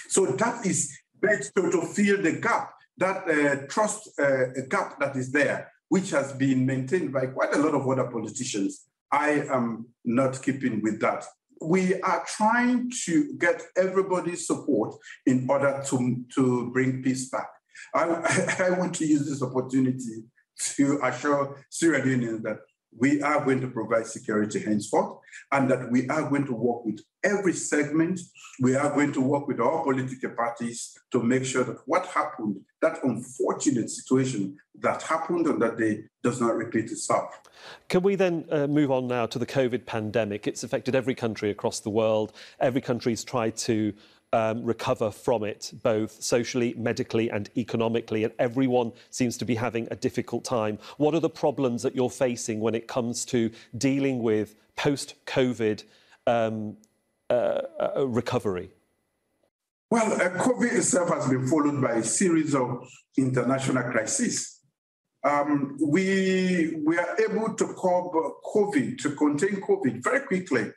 So 0.08 0.26
that 0.26 0.66
is 0.66 0.92
better 1.20 1.50
to, 1.56 1.70
to 1.70 1.82
fill 1.82 2.20
the 2.20 2.40
gap, 2.40 2.72
that 2.98 3.28
uh, 3.28 3.66
trust 3.68 4.08
uh, 4.18 4.46
gap 4.68 4.98
that 4.98 5.16
is 5.16 5.30
there, 5.30 5.70
which 5.88 6.10
has 6.10 6.32
been 6.32 6.66
maintained 6.66 7.12
by 7.12 7.26
quite 7.26 7.54
a 7.54 7.58
lot 7.58 7.74
of 7.74 7.88
other 7.88 8.10
politicians. 8.10 8.84
I 9.12 9.46
am 9.50 9.86
not 10.04 10.42
keeping 10.42 10.82
with 10.82 11.00
that. 11.00 11.24
We 11.60 12.00
are 12.02 12.24
trying 12.26 12.90
to 13.04 13.34
get 13.38 13.62
everybody's 13.76 14.46
support 14.46 14.96
in 15.26 15.46
order 15.48 15.82
to, 15.86 16.24
to 16.34 16.70
bring 16.72 17.02
peace 17.02 17.30
back. 17.30 17.48
I, 17.94 18.56
I 18.66 18.70
want 18.78 18.94
to 18.96 19.06
use 19.06 19.28
this 19.28 19.42
opportunity 19.42 20.24
to 20.58 21.00
assure 21.02 21.64
Sierra 21.70 22.02
Leoneans 22.02 22.42
that 22.42 22.58
we 22.98 23.22
are 23.22 23.44
going 23.44 23.60
to 23.60 23.68
provide 23.68 24.06
security 24.06 24.60
henceforth, 24.60 25.18
and 25.52 25.70
that 25.70 25.90
we 25.90 26.08
are 26.08 26.28
going 26.28 26.46
to 26.46 26.54
work 26.54 26.84
with 26.84 27.00
every 27.24 27.52
segment. 27.52 28.20
We 28.60 28.76
are 28.76 28.90
going 28.94 29.12
to 29.14 29.20
work 29.20 29.48
with 29.48 29.60
all 29.60 29.82
political 29.82 30.30
parties 30.30 30.96
to 31.12 31.22
make 31.22 31.44
sure 31.44 31.64
that 31.64 31.78
what 31.86 32.06
happened, 32.06 32.60
that 32.82 33.02
unfortunate 33.02 33.90
situation 33.90 34.56
that 34.80 35.02
happened 35.02 35.46
on 35.48 35.58
that 35.60 35.76
day, 35.76 36.04
does 36.22 36.40
not 36.40 36.56
repeat 36.56 36.90
itself. 36.90 37.40
Can 37.88 38.02
we 38.02 38.14
then 38.14 38.46
uh, 38.50 38.66
move 38.66 38.90
on 38.90 39.06
now 39.06 39.26
to 39.26 39.38
the 39.38 39.46
COVID 39.46 39.86
pandemic? 39.86 40.46
It's 40.46 40.64
affected 40.64 40.94
every 40.94 41.14
country 41.14 41.50
across 41.50 41.80
the 41.80 41.90
world. 41.90 42.32
Every 42.60 42.80
country's 42.80 43.24
tried 43.24 43.56
to 43.58 43.92
um, 44.34 44.64
recover 44.64 45.12
from 45.12 45.44
it, 45.44 45.72
both 45.84 46.20
socially, 46.20 46.74
medically, 46.76 47.30
and 47.30 47.48
economically. 47.56 48.24
And 48.24 48.32
everyone 48.40 48.92
seems 49.10 49.36
to 49.38 49.44
be 49.44 49.54
having 49.54 49.86
a 49.92 49.96
difficult 49.96 50.44
time. 50.44 50.78
What 50.96 51.14
are 51.14 51.20
the 51.20 51.30
problems 51.30 51.82
that 51.82 51.94
you're 51.94 52.10
facing 52.10 52.58
when 52.58 52.74
it 52.74 52.88
comes 52.88 53.24
to 53.26 53.50
dealing 53.78 54.22
with 54.22 54.56
post 54.74 55.14
COVID 55.26 55.84
um, 56.26 56.76
uh, 57.30 57.60
uh, 57.80 58.06
recovery? 58.08 58.70
Well, 59.90 60.12
uh, 60.14 60.30
COVID 60.30 60.72
itself 60.78 61.10
has 61.10 61.28
been 61.28 61.46
followed 61.46 61.80
by 61.80 61.92
a 61.92 62.02
series 62.02 62.56
of 62.56 62.88
international 63.16 63.84
crises. 63.84 64.58
Um, 65.22 65.78
we 65.80 66.74
were 66.82 67.16
able 67.20 67.54
to 67.54 67.66
curb 67.66 68.12
COVID, 68.52 68.98
to 68.98 69.10
contain 69.10 69.60
COVID 69.60 70.02
very 70.02 70.26
quickly 70.26 70.72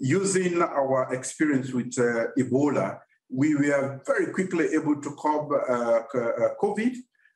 using 0.00 0.60
our 0.62 1.12
experience 1.12 1.72
with 1.72 1.94
uh, 1.98 2.26
Ebola, 2.38 2.98
we 3.30 3.54
were 3.54 4.00
very 4.06 4.32
quickly 4.32 4.68
able 4.74 5.00
to 5.00 5.10
curb 5.20 5.52
uh, 5.52 6.02
uh 6.14 6.54
COVID, 6.62 6.94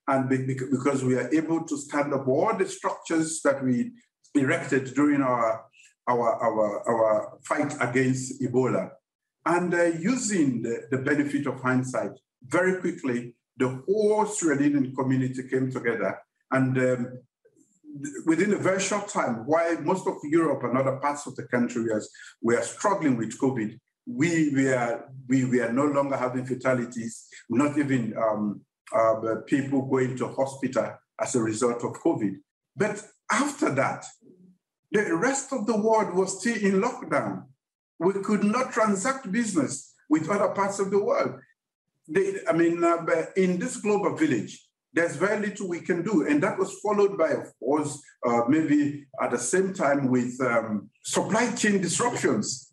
and 0.09 0.29
because 0.29 1.05
we 1.05 1.17
are 1.17 1.29
able 1.33 1.65
to 1.65 1.77
stand 1.77 2.13
up 2.15 2.27
all 2.29 2.55
the 2.57 2.67
structures 2.67 3.41
that 3.43 3.63
we 3.65 3.93
erected 4.35 4.95
during 4.95 5.23
our 5.23 5.65
our 6.09 6.31
our, 6.47 6.89
our 6.89 7.39
fight 7.45 7.75
against 7.81 8.41
Ebola, 8.43 8.91
and 9.47 9.75
uh, 9.75 9.85
using 9.85 10.63
the, 10.63 10.87
the 10.91 10.99
benefit 10.99 11.47
of 11.47 11.61
hindsight, 11.61 12.13
very 12.45 12.81
quickly 12.81 13.35
the 13.59 13.83
whole 13.87 14.25
Sierra 14.25 14.57
community 14.95 15.43
came 15.49 15.71
together 15.71 16.19
and 16.53 16.79
um, 16.79 17.19
within 18.27 18.55
a 18.55 18.59
very 18.59 18.81
short 18.81 19.09
time, 19.09 19.47
while 19.47 19.81
most 19.83 20.07
of 20.07 20.17
Europe 20.25 20.65
and 20.65 20.77
other 20.77 20.97
parts 20.97 21.27
of 21.27 21.37
the 21.37 21.45
country 21.45 21.85
were 22.43 22.63
struggling 22.63 23.17
with 23.17 23.39
COVID, 23.39 23.79
we 24.07 24.51
were, 24.55 25.05
we 25.29 25.45
were 25.45 25.73
no 25.73 25.85
longer 25.85 26.17
having 26.17 26.47
fatalities, 26.47 27.27
not 27.49 27.77
even 27.79 28.15
um, 28.17 28.61
uh, 28.95 29.37
people 29.47 29.83
going 29.83 30.17
to 30.17 30.29
hospital 30.29 30.97
as 31.21 31.35
a 31.35 31.43
result 31.43 31.83
of 31.85 31.93
COVID. 32.03 32.37
But 32.77 33.05
after 33.31 33.71
that, 33.75 34.05
The 34.91 35.15
rest 35.15 35.53
of 35.53 35.67
the 35.67 35.77
world 35.77 36.15
was 36.15 36.41
still 36.41 36.57
in 36.57 36.81
lockdown. 36.81 37.45
We 37.99 38.15
could 38.23 38.45
not 38.45 38.73
transact 38.73 39.31
business 39.31 39.93
with 40.09 40.31
other 40.31 40.49
parts 40.49 40.79
of 40.79 40.91
the 40.91 41.03
world. 41.03 41.41
They, 42.09 42.41
I 42.49 42.53
mean, 42.53 42.83
uh, 42.83 43.05
in 43.37 43.59
this 43.59 43.77
global 43.77 44.17
village, 44.17 44.67
there's 44.93 45.17
very 45.17 45.41
little 45.41 45.69
we 45.69 45.81
can 45.81 46.03
do. 46.03 46.27
And 46.27 46.43
that 46.43 46.59
was 46.59 46.79
followed 46.81 47.19
by, 47.19 47.31
of 47.31 47.53
course, 47.59 48.01
uh, 48.27 48.43
maybe 48.49 49.07
at 49.21 49.31
the 49.31 49.39
same 49.39 49.75
time 49.75 50.09
with 50.09 50.41
um, 50.41 50.91
supply 51.05 51.53
chain 51.53 51.81
disruptions. 51.81 52.73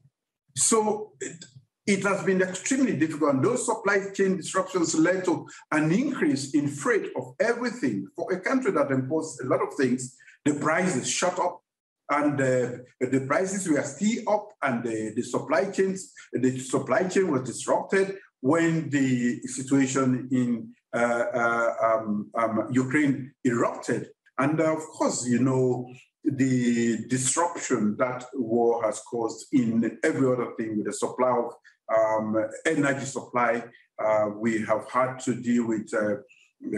So 0.55 1.11
it, 1.19 1.43
it 1.85 2.03
has 2.03 2.23
been 2.23 2.41
extremely 2.41 2.95
difficult. 2.95 3.35
And 3.35 3.43
those 3.43 3.65
supply 3.65 4.09
chain 4.13 4.37
disruptions 4.37 4.95
led 4.95 5.25
to 5.25 5.45
an 5.71 5.91
increase 5.91 6.53
in 6.53 6.67
freight 6.67 7.11
of 7.17 7.35
everything. 7.39 8.07
For 8.15 8.31
a 8.31 8.39
country 8.39 8.71
that 8.71 8.91
imports 8.91 9.39
a 9.43 9.47
lot 9.47 9.61
of 9.61 9.73
things, 9.75 10.15
the 10.45 10.55
prices 10.55 11.09
shot 11.09 11.37
up 11.39 11.61
and 12.09 12.39
uh, 12.39 12.77
the 12.99 13.25
prices 13.27 13.67
were 13.67 13.81
still 13.83 14.29
up 14.29 14.49
and 14.61 14.83
the, 14.83 15.13
the 15.15 15.23
supply 15.23 15.71
chains, 15.71 16.13
the 16.33 16.59
supply 16.59 17.03
chain 17.07 17.31
was 17.31 17.41
disrupted 17.43 18.17
when 18.41 18.89
the 18.91 19.41
situation 19.41 20.29
in 20.31 20.71
um, 20.95 22.29
um, 22.35 22.67
Ukraine 22.71 23.33
erupted. 23.43 24.09
And 24.37 24.59
uh, 24.59 24.73
of 24.75 24.83
course, 24.97 25.25
you 25.27 25.39
know, 25.39 25.87
the 26.23 27.05
disruption 27.07 27.95
that 27.97 28.25
war 28.33 28.83
has 28.83 28.99
caused 29.01 29.47
in 29.53 29.97
every 30.03 30.27
other 30.31 30.51
thing 30.57 30.77
with 30.77 30.87
the 30.87 30.93
supply 30.93 31.31
of 31.31 31.53
um, 31.95 32.35
energy 32.65 33.05
supply. 33.05 33.63
Uh, 34.03 34.29
we 34.35 34.61
have 34.65 34.89
had 34.91 35.19
to 35.19 35.35
deal 35.35 35.67
with 35.67 35.89
uh, 35.93 36.17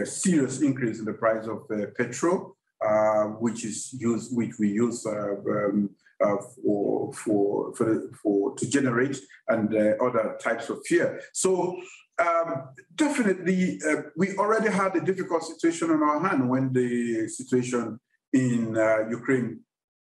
a 0.00 0.06
serious 0.06 0.60
increase 0.60 0.98
in 0.98 1.04
the 1.04 1.12
price 1.12 1.46
of 1.46 1.62
uh, 1.70 1.86
petrol, 1.96 2.56
uh, 2.84 3.24
which 3.24 3.64
is 3.64 3.92
used, 3.98 4.36
which 4.36 4.52
we 4.58 4.68
use 4.68 5.04
uh, 5.06 5.34
um, 5.50 5.90
uh, 6.22 6.36
for, 6.62 7.12
for, 7.12 7.74
for, 7.74 8.02
for, 8.22 8.54
to 8.56 8.68
generate 8.68 9.18
and 9.48 9.74
other 10.00 10.36
types 10.40 10.68
of 10.68 10.78
fuel. 10.86 11.16
So 11.32 11.76
um, 12.18 12.70
definitely, 12.94 13.80
we 14.16 14.36
already 14.36 14.70
had 14.70 14.96
a 14.96 15.00
difficult 15.00 15.42
situation 15.44 15.90
on 15.90 16.02
our 16.02 16.20
hand 16.26 16.48
when 16.48 16.72
the 16.72 17.28
situation 17.28 18.00
in 18.32 18.74
Ukraine 19.10 19.60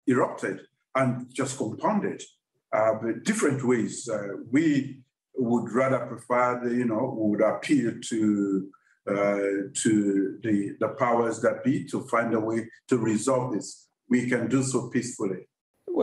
erupted 0.08 0.62
and 0.96 1.34
just 1.34 1.58
compounded 1.58 2.22
uh, 2.74 2.94
different 3.24 3.64
ways. 3.64 4.10
Uh, 4.10 4.38
we 4.52 5.02
would 5.38 5.72
rather 5.72 6.00
prefer, 6.06 6.60
the, 6.64 6.74
you 6.74 6.86
know, 6.86 7.14
would 7.18 7.42
appeal 7.42 7.94
to 8.10 8.70
uh, 9.08 9.70
to 9.72 10.40
the, 10.42 10.76
the 10.80 10.88
powers 10.98 11.40
that 11.40 11.64
be 11.64 11.86
to 11.86 12.02
find 12.08 12.34
a 12.34 12.40
way 12.40 12.68
to 12.88 12.98
resolve 12.98 13.54
this. 13.54 13.88
We 14.10 14.28
can 14.28 14.48
do 14.48 14.64
so 14.64 14.90
peacefully. 14.90 15.48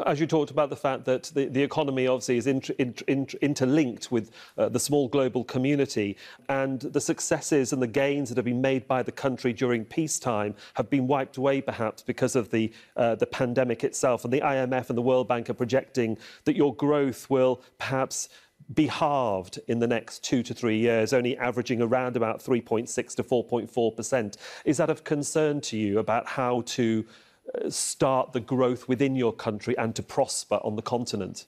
As 0.06 0.20
you 0.20 0.26
talked 0.26 0.50
about 0.50 0.70
the 0.70 0.76
fact 0.76 1.04
that 1.04 1.24
the, 1.34 1.46
the 1.46 1.62
economy 1.62 2.06
obviously 2.06 2.38
is 2.38 2.46
inter, 2.46 2.74
inter, 2.78 3.04
inter, 3.08 3.38
interlinked 3.42 4.10
with 4.10 4.30
uh, 4.56 4.68
the 4.68 4.80
small 4.80 5.08
global 5.08 5.44
community, 5.44 6.16
and 6.48 6.80
the 6.80 7.00
successes 7.00 7.72
and 7.72 7.82
the 7.82 7.86
gains 7.86 8.28
that 8.28 8.36
have 8.36 8.44
been 8.44 8.60
made 8.60 8.86
by 8.88 9.02
the 9.02 9.12
country 9.12 9.52
during 9.52 9.84
peacetime 9.84 10.54
have 10.74 10.88
been 10.88 11.06
wiped 11.06 11.36
away, 11.36 11.60
perhaps 11.60 12.02
because 12.02 12.36
of 12.36 12.50
the 12.50 12.72
uh, 12.96 13.14
the 13.16 13.26
pandemic 13.26 13.84
itself. 13.84 14.24
And 14.24 14.32
the 14.32 14.40
IMF 14.40 14.88
and 14.88 14.96
the 14.96 15.02
World 15.02 15.28
Bank 15.28 15.50
are 15.50 15.54
projecting 15.54 16.16
that 16.44 16.56
your 16.56 16.74
growth 16.74 17.28
will 17.28 17.62
perhaps 17.78 18.28
be 18.74 18.86
halved 18.86 19.58
in 19.68 19.78
the 19.78 19.86
next 19.86 20.24
two 20.24 20.42
to 20.42 20.54
three 20.54 20.78
years, 20.78 21.12
only 21.12 21.36
averaging 21.36 21.82
around 21.82 22.16
about 22.16 22.42
3.6 22.42 23.14
to 23.16 23.22
4.4%. 23.22 24.36
Is 24.64 24.76
that 24.76 24.90
of 24.90 25.04
concern 25.04 25.60
to 25.62 25.76
you 25.76 25.98
about 25.98 26.26
how 26.26 26.62
to 26.66 27.04
start 27.68 28.32
the 28.32 28.40
growth 28.40 28.88
within 28.88 29.14
your 29.14 29.32
country 29.32 29.76
and 29.78 29.94
to 29.96 30.02
prosper 30.02 30.56
on 30.64 30.76
the 30.76 30.82
continent? 30.82 31.46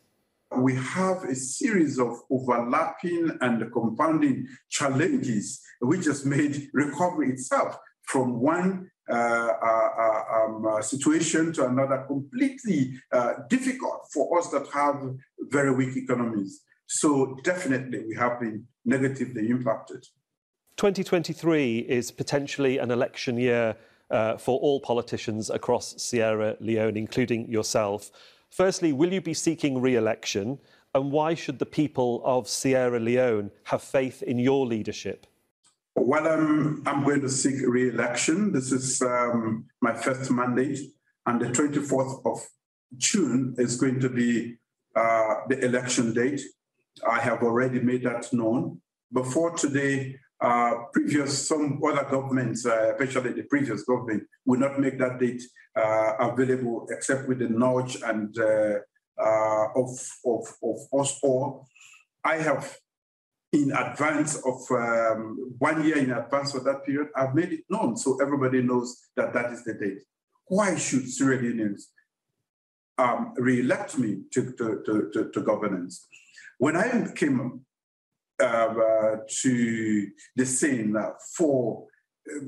We 0.57 0.77
have 0.77 1.25
a 1.25 1.35
series 1.35 1.99
of 1.99 2.21
overlapping 2.31 3.37
and 3.41 3.73
compounding 3.73 4.47
challenges 4.71 5.61
which 5.81 6.05
has 6.07 6.25
made 6.25 6.69
recovery 6.73 7.31
itself 7.31 7.77
from 8.03 8.41
one 8.41 8.91
uh, 9.11 9.15
uh, 9.15 9.89
uh 9.99 10.23
um, 10.35 10.67
uh, 10.67 10.81
situation 10.81 11.53
to 11.53 11.67
another 11.67 12.05
completely 12.07 12.95
uh, 13.13 13.35
difficult 13.51 14.01
for 14.13 14.39
us 14.39 14.49
that 14.49 14.67
have 14.73 14.97
very 15.51 15.75
weak 15.75 15.97
economies. 15.97 16.63
So 16.87 17.37
definitely 17.43 18.05
we 18.07 18.15
have 18.17 18.41
been 18.41 18.67
negatively 18.85 19.51
impacted. 19.51 20.07
2023 20.77 21.81
is 21.81 22.11
potentially 22.11 22.79
an 22.79 22.91
election 22.91 23.37
year 23.39 23.77
uh, 24.15 24.37
for 24.37 24.61
all 24.61 24.79
politicians 24.79 25.51
across 25.51 26.01
Sierra 26.01 26.57
Leone, 26.61 26.97
including 26.97 27.51
yourself. 27.51 28.13
Firstly, 28.49 28.93
will 28.93 29.13
you 29.13 29.21
be 29.21 29.35
seeking 29.35 29.81
re-election? 29.81 30.59
And 30.95 31.11
why 31.11 31.35
should 31.35 31.59
the 31.59 31.67
people 31.67 32.23
of 32.25 32.49
Sierra 32.49 33.01
Leone 33.01 33.51
have 33.65 33.83
faith 33.83 34.23
in 34.23 34.39
your 34.39 34.65
leadership? 34.67 35.27
Well, 35.97 36.29
um, 36.29 36.85
I'm 36.87 37.03
going 37.03 37.23
to 37.23 37.29
seek 37.29 37.57
re-election. 37.67 38.53
This 38.53 38.71
is 38.71 39.03
um, 39.03 39.67
my 39.81 39.93
first 39.93 40.31
mandate, 40.31 40.79
and 41.27 41.41
the 41.41 41.47
24th 41.47 42.25
of 42.25 42.39
June 42.97 43.57
is 43.59 43.77
going 43.77 43.99
to 43.99 44.09
be 44.09 44.57
uh, 44.95 45.35
the 45.49 45.59
election 45.65 46.15
date. 46.15 46.41
I 47.09 47.19
have 47.19 47.43
already 47.43 47.81
made 47.81 48.05
that 48.05 48.33
known. 48.33 48.81
Before 49.13 49.57
today, 49.57 50.17
uh, 50.45 50.75
previous, 50.93 51.49
some 51.49 51.81
other 51.83 52.07
governments, 52.11 52.67
uh, 52.67 52.93
especially 52.93 53.33
the 53.33 53.45
previous 53.45 53.83
government, 53.85 54.25
will 54.45 54.61
not 54.61 54.79
make 54.79 54.99
that 54.99 55.19
date 55.19 55.43
uh, 55.75 56.13
available 56.21 56.87
except 56.91 57.27
with 57.29 57.39
the 57.39 57.49
knowledge 57.49 57.97
and 58.05 58.39
uh, 58.39 58.79
uh, 59.19 59.67
of, 59.75 59.91
of, 60.27 60.45
of 60.63 61.01
us 61.01 61.19
all. 61.23 61.67
I 62.23 62.37
have, 62.37 62.77
in 63.53 63.73
advance 63.73 64.37
of 64.45 64.59
um, 64.71 65.55
one 65.59 65.85
year 65.85 65.99
in 65.99 66.11
advance 66.11 66.55
of 66.55 66.65
that 66.65 66.85
period, 66.85 67.09
I've 67.17 67.35
made 67.35 67.53
it 67.53 67.65
known 67.71 67.97
so 67.97 68.21
everybody 68.21 68.61
knows 68.61 68.89
that 69.17 69.33
that 69.33 69.53
is 69.53 69.65
the 69.65 69.75
date. 69.75 70.03
Why 70.47 70.77
should 70.77 71.09
Sierra 71.09 71.39
Leoneans 71.39 71.83
um, 72.99 73.33
re-elect 73.37 73.99
me 73.99 74.25
to, 74.33 74.53
to, 74.59 74.83
to, 74.85 75.11
to, 75.13 75.31
to 75.31 75.41
governance? 75.41 76.07
When 76.59 76.77
I 76.77 77.11
came 77.15 77.65
uh, 78.41 78.45
uh, 78.45 79.17
to 79.43 80.09
the 80.37 80.47
scene 80.47 80.97
uh, 80.97 81.11
for 81.37 81.87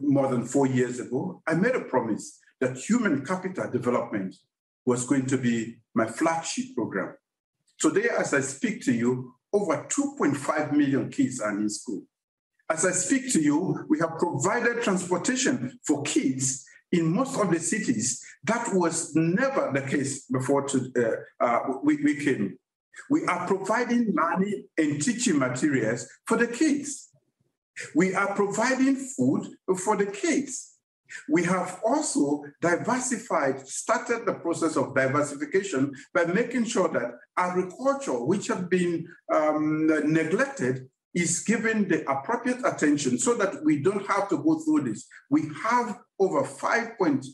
more 0.02 0.28
than 0.28 0.44
four 0.44 0.66
years 0.66 1.00
ago, 1.00 1.42
I 1.46 1.54
made 1.54 1.74
a 1.74 1.82
promise 1.82 2.38
that 2.60 2.76
human 2.76 3.24
capital 3.24 3.70
development 3.70 4.34
was 4.84 5.06
going 5.06 5.26
to 5.26 5.36
be 5.36 5.76
my 5.94 6.06
flagship 6.06 6.66
program. 6.74 7.14
Today, 7.78 8.08
as 8.16 8.32
I 8.32 8.40
speak 8.40 8.82
to 8.84 8.92
you, 8.92 9.34
over 9.52 9.86
2.5 9.88 10.72
million 10.72 11.10
kids 11.10 11.40
are 11.40 11.50
in 11.50 11.68
school. 11.68 12.02
As 12.70 12.84
I 12.84 12.92
speak 12.92 13.32
to 13.32 13.40
you, 13.40 13.84
we 13.88 13.98
have 14.00 14.18
provided 14.18 14.82
transportation 14.82 15.78
for 15.86 16.02
kids 16.02 16.64
in 16.92 17.12
most 17.12 17.38
of 17.38 17.50
the 17.50 17.60
cities. 17.60 18.24
That 18.44 18.68
was 18.72 19.14
never 19.14 19.70
the 19.72 19.82
case 19.82 20.26
before 20.26 20.66
to, 20.68 20.90
uh, 21.40 21.44
uh, 21.44 21.60
we, 21.82 21.96
we 22.02 22.24
came. 22.24 22.58
We 23.10 23.24
are 23.26 23.46
providing 23.46 24.14
money 24.14 24.64
and 24.78 25.00
teaching 25.00 25.38
materials 25.38 26.08
for 26.26 26.36
the 26.36 26.46
kids. 26.46 27.10
We 27.94 28.14
are 28.14 28.34
providing 28.34 28.96
food 28.96 29.48
for 29.78 29.96
the 29.96 30.06
kids. 30.06 30.72
We 31.28 31.44
have 31.44 31.80
also 31.84 32.42
diversified, 32.60 33.66
started 33.66 34.26
the 34.26 34.34
process 34.34 34.76
of 34.76 34.94
diversification 34.94 35.92
by 36.12 36.24
making 36.24 36.64
sure 36.64 36.88
that 36.88 37.12
agriculture, 37.36 38.24
which 38.24 38.48
had 38.48 38.68
been 38.68 39.06
um, 39.32 39.86
neglected, 39.86 40.88
is 41.14 41.40
given 41.40 41.88
the 41.88 42.08
appropriate 42.10 42.60
attention 42.66 43.18
so 43.18 43.34
that 43.34 43.64
we 43.64 43.82
don't 43.82 44.06
have 44.06 44.28
to 44.28 44.36
go 44.38 44.58
through 44.58 44.82
this. 44.82 45.06
We 45.30 45.48
have 45.62 45.98
over 46.18 46.42
5.3 46.42 47.24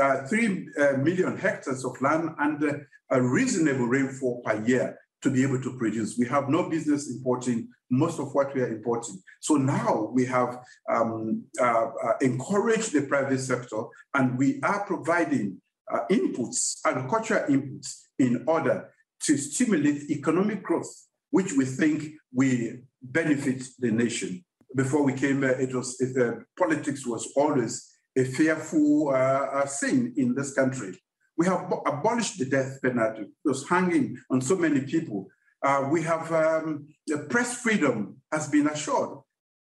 uh, 0.00 0.82
uh, 0.82 0.96
million 0.98 1.36
hectares 1.36 1.84
of 1.84 2.00
land 2.00 2.30
and 2.38 2.62
uh, 2.62 2.74
a 3.10 3.20
reasonable 3.20 3.86
rainfall 3.86 4.42
per 4.44 4.62
year 4.64 4.96
to 5.22 5.30
be 5.30 5.42
able 5.42 5.60
to 5.62 5.76
produce. 5.78 6.18
We 6.18 6.26
have 6.28 6.48
no 6.48 6.68
business 6.68 7.10
importing 7.10 7.68
most 7.90 8.18
of 8.18 8.34
what 8.34 8.54
we 8.54 8.62
are 8.62 8.68
importing. 8.68 9.22
So 9.40 9.54
now 9.54 10.10
we 10.12 10.24
have 10.26 10.58
um, 10.90 11.44
uh, 11.60 11.64
uh, 11.64 12.12
encouraged 12.20 12.92
the 12.92 13.02
private 13.02 13.38
sector 13.38 13.82
and 14.14 14.36
we 14.38 14.60
are 14.62 14.84
providing 14.84 15.60
uh, 15.92 16.00
inputs, 16.10 16.78
agricultural 16.84 17.46
inputs, 17.48 18.02
in 18.18 18.44
order 18.46 18.88
to 19.20 19.36
stimulate 19.36 20.10
economic 20.10 20.62
growth, 20.62 20.92
which 21.30 21.52
we 21.52 21.64
think 21.64 22.04
will 22.32 22.74
benefit 23.02 23.62
the 23.78 23.90
nation. 23.90 24.44
Before 24.74 25.02
we 25.02 25.12
came, 25.12 25.44
it 25.44 25.74
was 25.74 26.00
uh, 26.00 26.32
politics 26.58 27.06
was 27.06 27.30
always 27.36 27.92
a 28.16 28.24
fearful 28.24 29.10
uh, 29.14 29.66
thing 29.66 30.14
in 30.16 30.34
this 30.34 30.54
country. 30.54 30.98
We 31.42 31.48
have 31.48 31.72
abolished 31.86 32.38
the 32.38 32.44
death 32.44 32.80
penalty. 32.80 33.24
Was 33.44 33.68
hanging 33.68 34.16
on 34.30 34.40
so 34.40 34.54
many 34.54 34.82
people. 34.82 35.26
Uh, 35.60 35.88
we 35.90 36.00
have 36.04 36.30
um, 36.30 36.86
the 37.08 37.18
press 37.18 37.60
freedom 37.60 38.18
has 38.30 38.46
been 38.46 38.68
assured. 38.68 39.18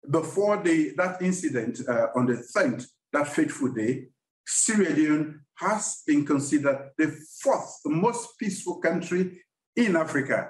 Before 0.09 0.57
the, 0.63 0.93
that 0.97 1.21
incident 1.21 1.81
uh, 1.87 2.07
on 2.15 2.25
the 2.25 2.43
10th, 2.57 2.87
that 3.13 3.27
fateful 3.27 3.71
day, 3.71 4.07
Sierra 4.47 4.89
Leone 4.89 5.41
has 5.59 6.01
been 6.07 6.25
considered 6.25 6.89
the 6.97 7.15
fourth 7.39 7.71
most 7.85 8.39
peaceful 8.39 8.79
country 8.79 9.43
in 9.75 9.95
Africa. 9.95 10.49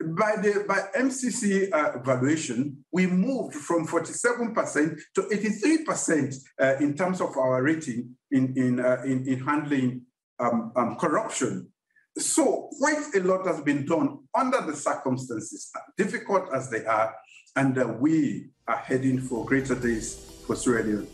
By 0.00 0.36
the 0.36 0.64
by 0.68 0.86
MCC 0.96 1.72
uh, 1.72 1.98
evaluation, 1.98 2.84
we 2.92 3.08
moved 3.08 3.56
from 3.56 3.88
47% 3.88 5.00
to 5.16 5.22
83% 5.22 6.36
uh, 6.60 6.76
in 6.78 6.94
terms 6.94 7.20
of 7.20 7.36
our 7.36 7.60
rating 7.60 8.14
in, 8.30 8.54
in, 8.56 8.78
uh, 8.78 9.02
in, 9.04 9.26
in, 9.26 9.40
handling 9.40 10.02
um, 10.38 10.72
um, 10.76 10.96
corruption. 10.96 11.68
So 12.16 12.68
quite 12.78 13.14
a 13.14 13.20
lot 13.20 13.46
has 13.46 13.60
been 13.60 13.84
done 13.86 14.18
under 14.34 14.60
the 14.60 14.74
circumstances, 14.74 15.70
difficult 15.96 16.48
as 16.52 16.68
they 16.70 16.84
are, 16.84 17.14
and 17.56 17.78
uh, 17.78 17.86
we 17.98 18.50
are 18.66 18.76
heading 18.76 19.20
for 19.20 19.44
greater 19.44 19.74
days 19.74 20.42
for 20.46 20.56
Sierra 20.56 20.82
Leone. 20.82 21.08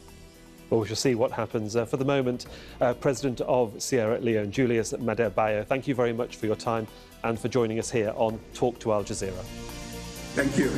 Well, 0.71 0.81
we 0.81 0.87
shall 0.87 0.97
see 0.97 1.15
what 1.15 1.31
happens. 1.31 1.77
Uh, 1.77 1.85
for 1.85 1.99
the 1.99 2.05
moment, 2.05 2.47
uh, 2.81 2.95
President 2.95 3.41
of 3.43 3.81
Sierra 3.83 4.19
Leone, 4.19 4.51
Julius 4.51 4.93
Maada 4.95 5.33
Bio, 5.35 5.63
thank 5.63 5.87
you 5.87 5.95
very 5.95 6.13
much 6.13 6.37
for 6.37 6.47
your 6.47 6.57
time 6.57 6.87
and 7.23 7.39
for 7.39 7.49
joining 7.49 7.79
us 7.79 7.91
here 7.91 8.13
on 8.17 8.41
Talk 8.55 8.79
to 8.81 8.93
Al 8.93 9.05
Jazeera. 9.05 9.43
Thank 10.35 10.57
you. 10.59 10.71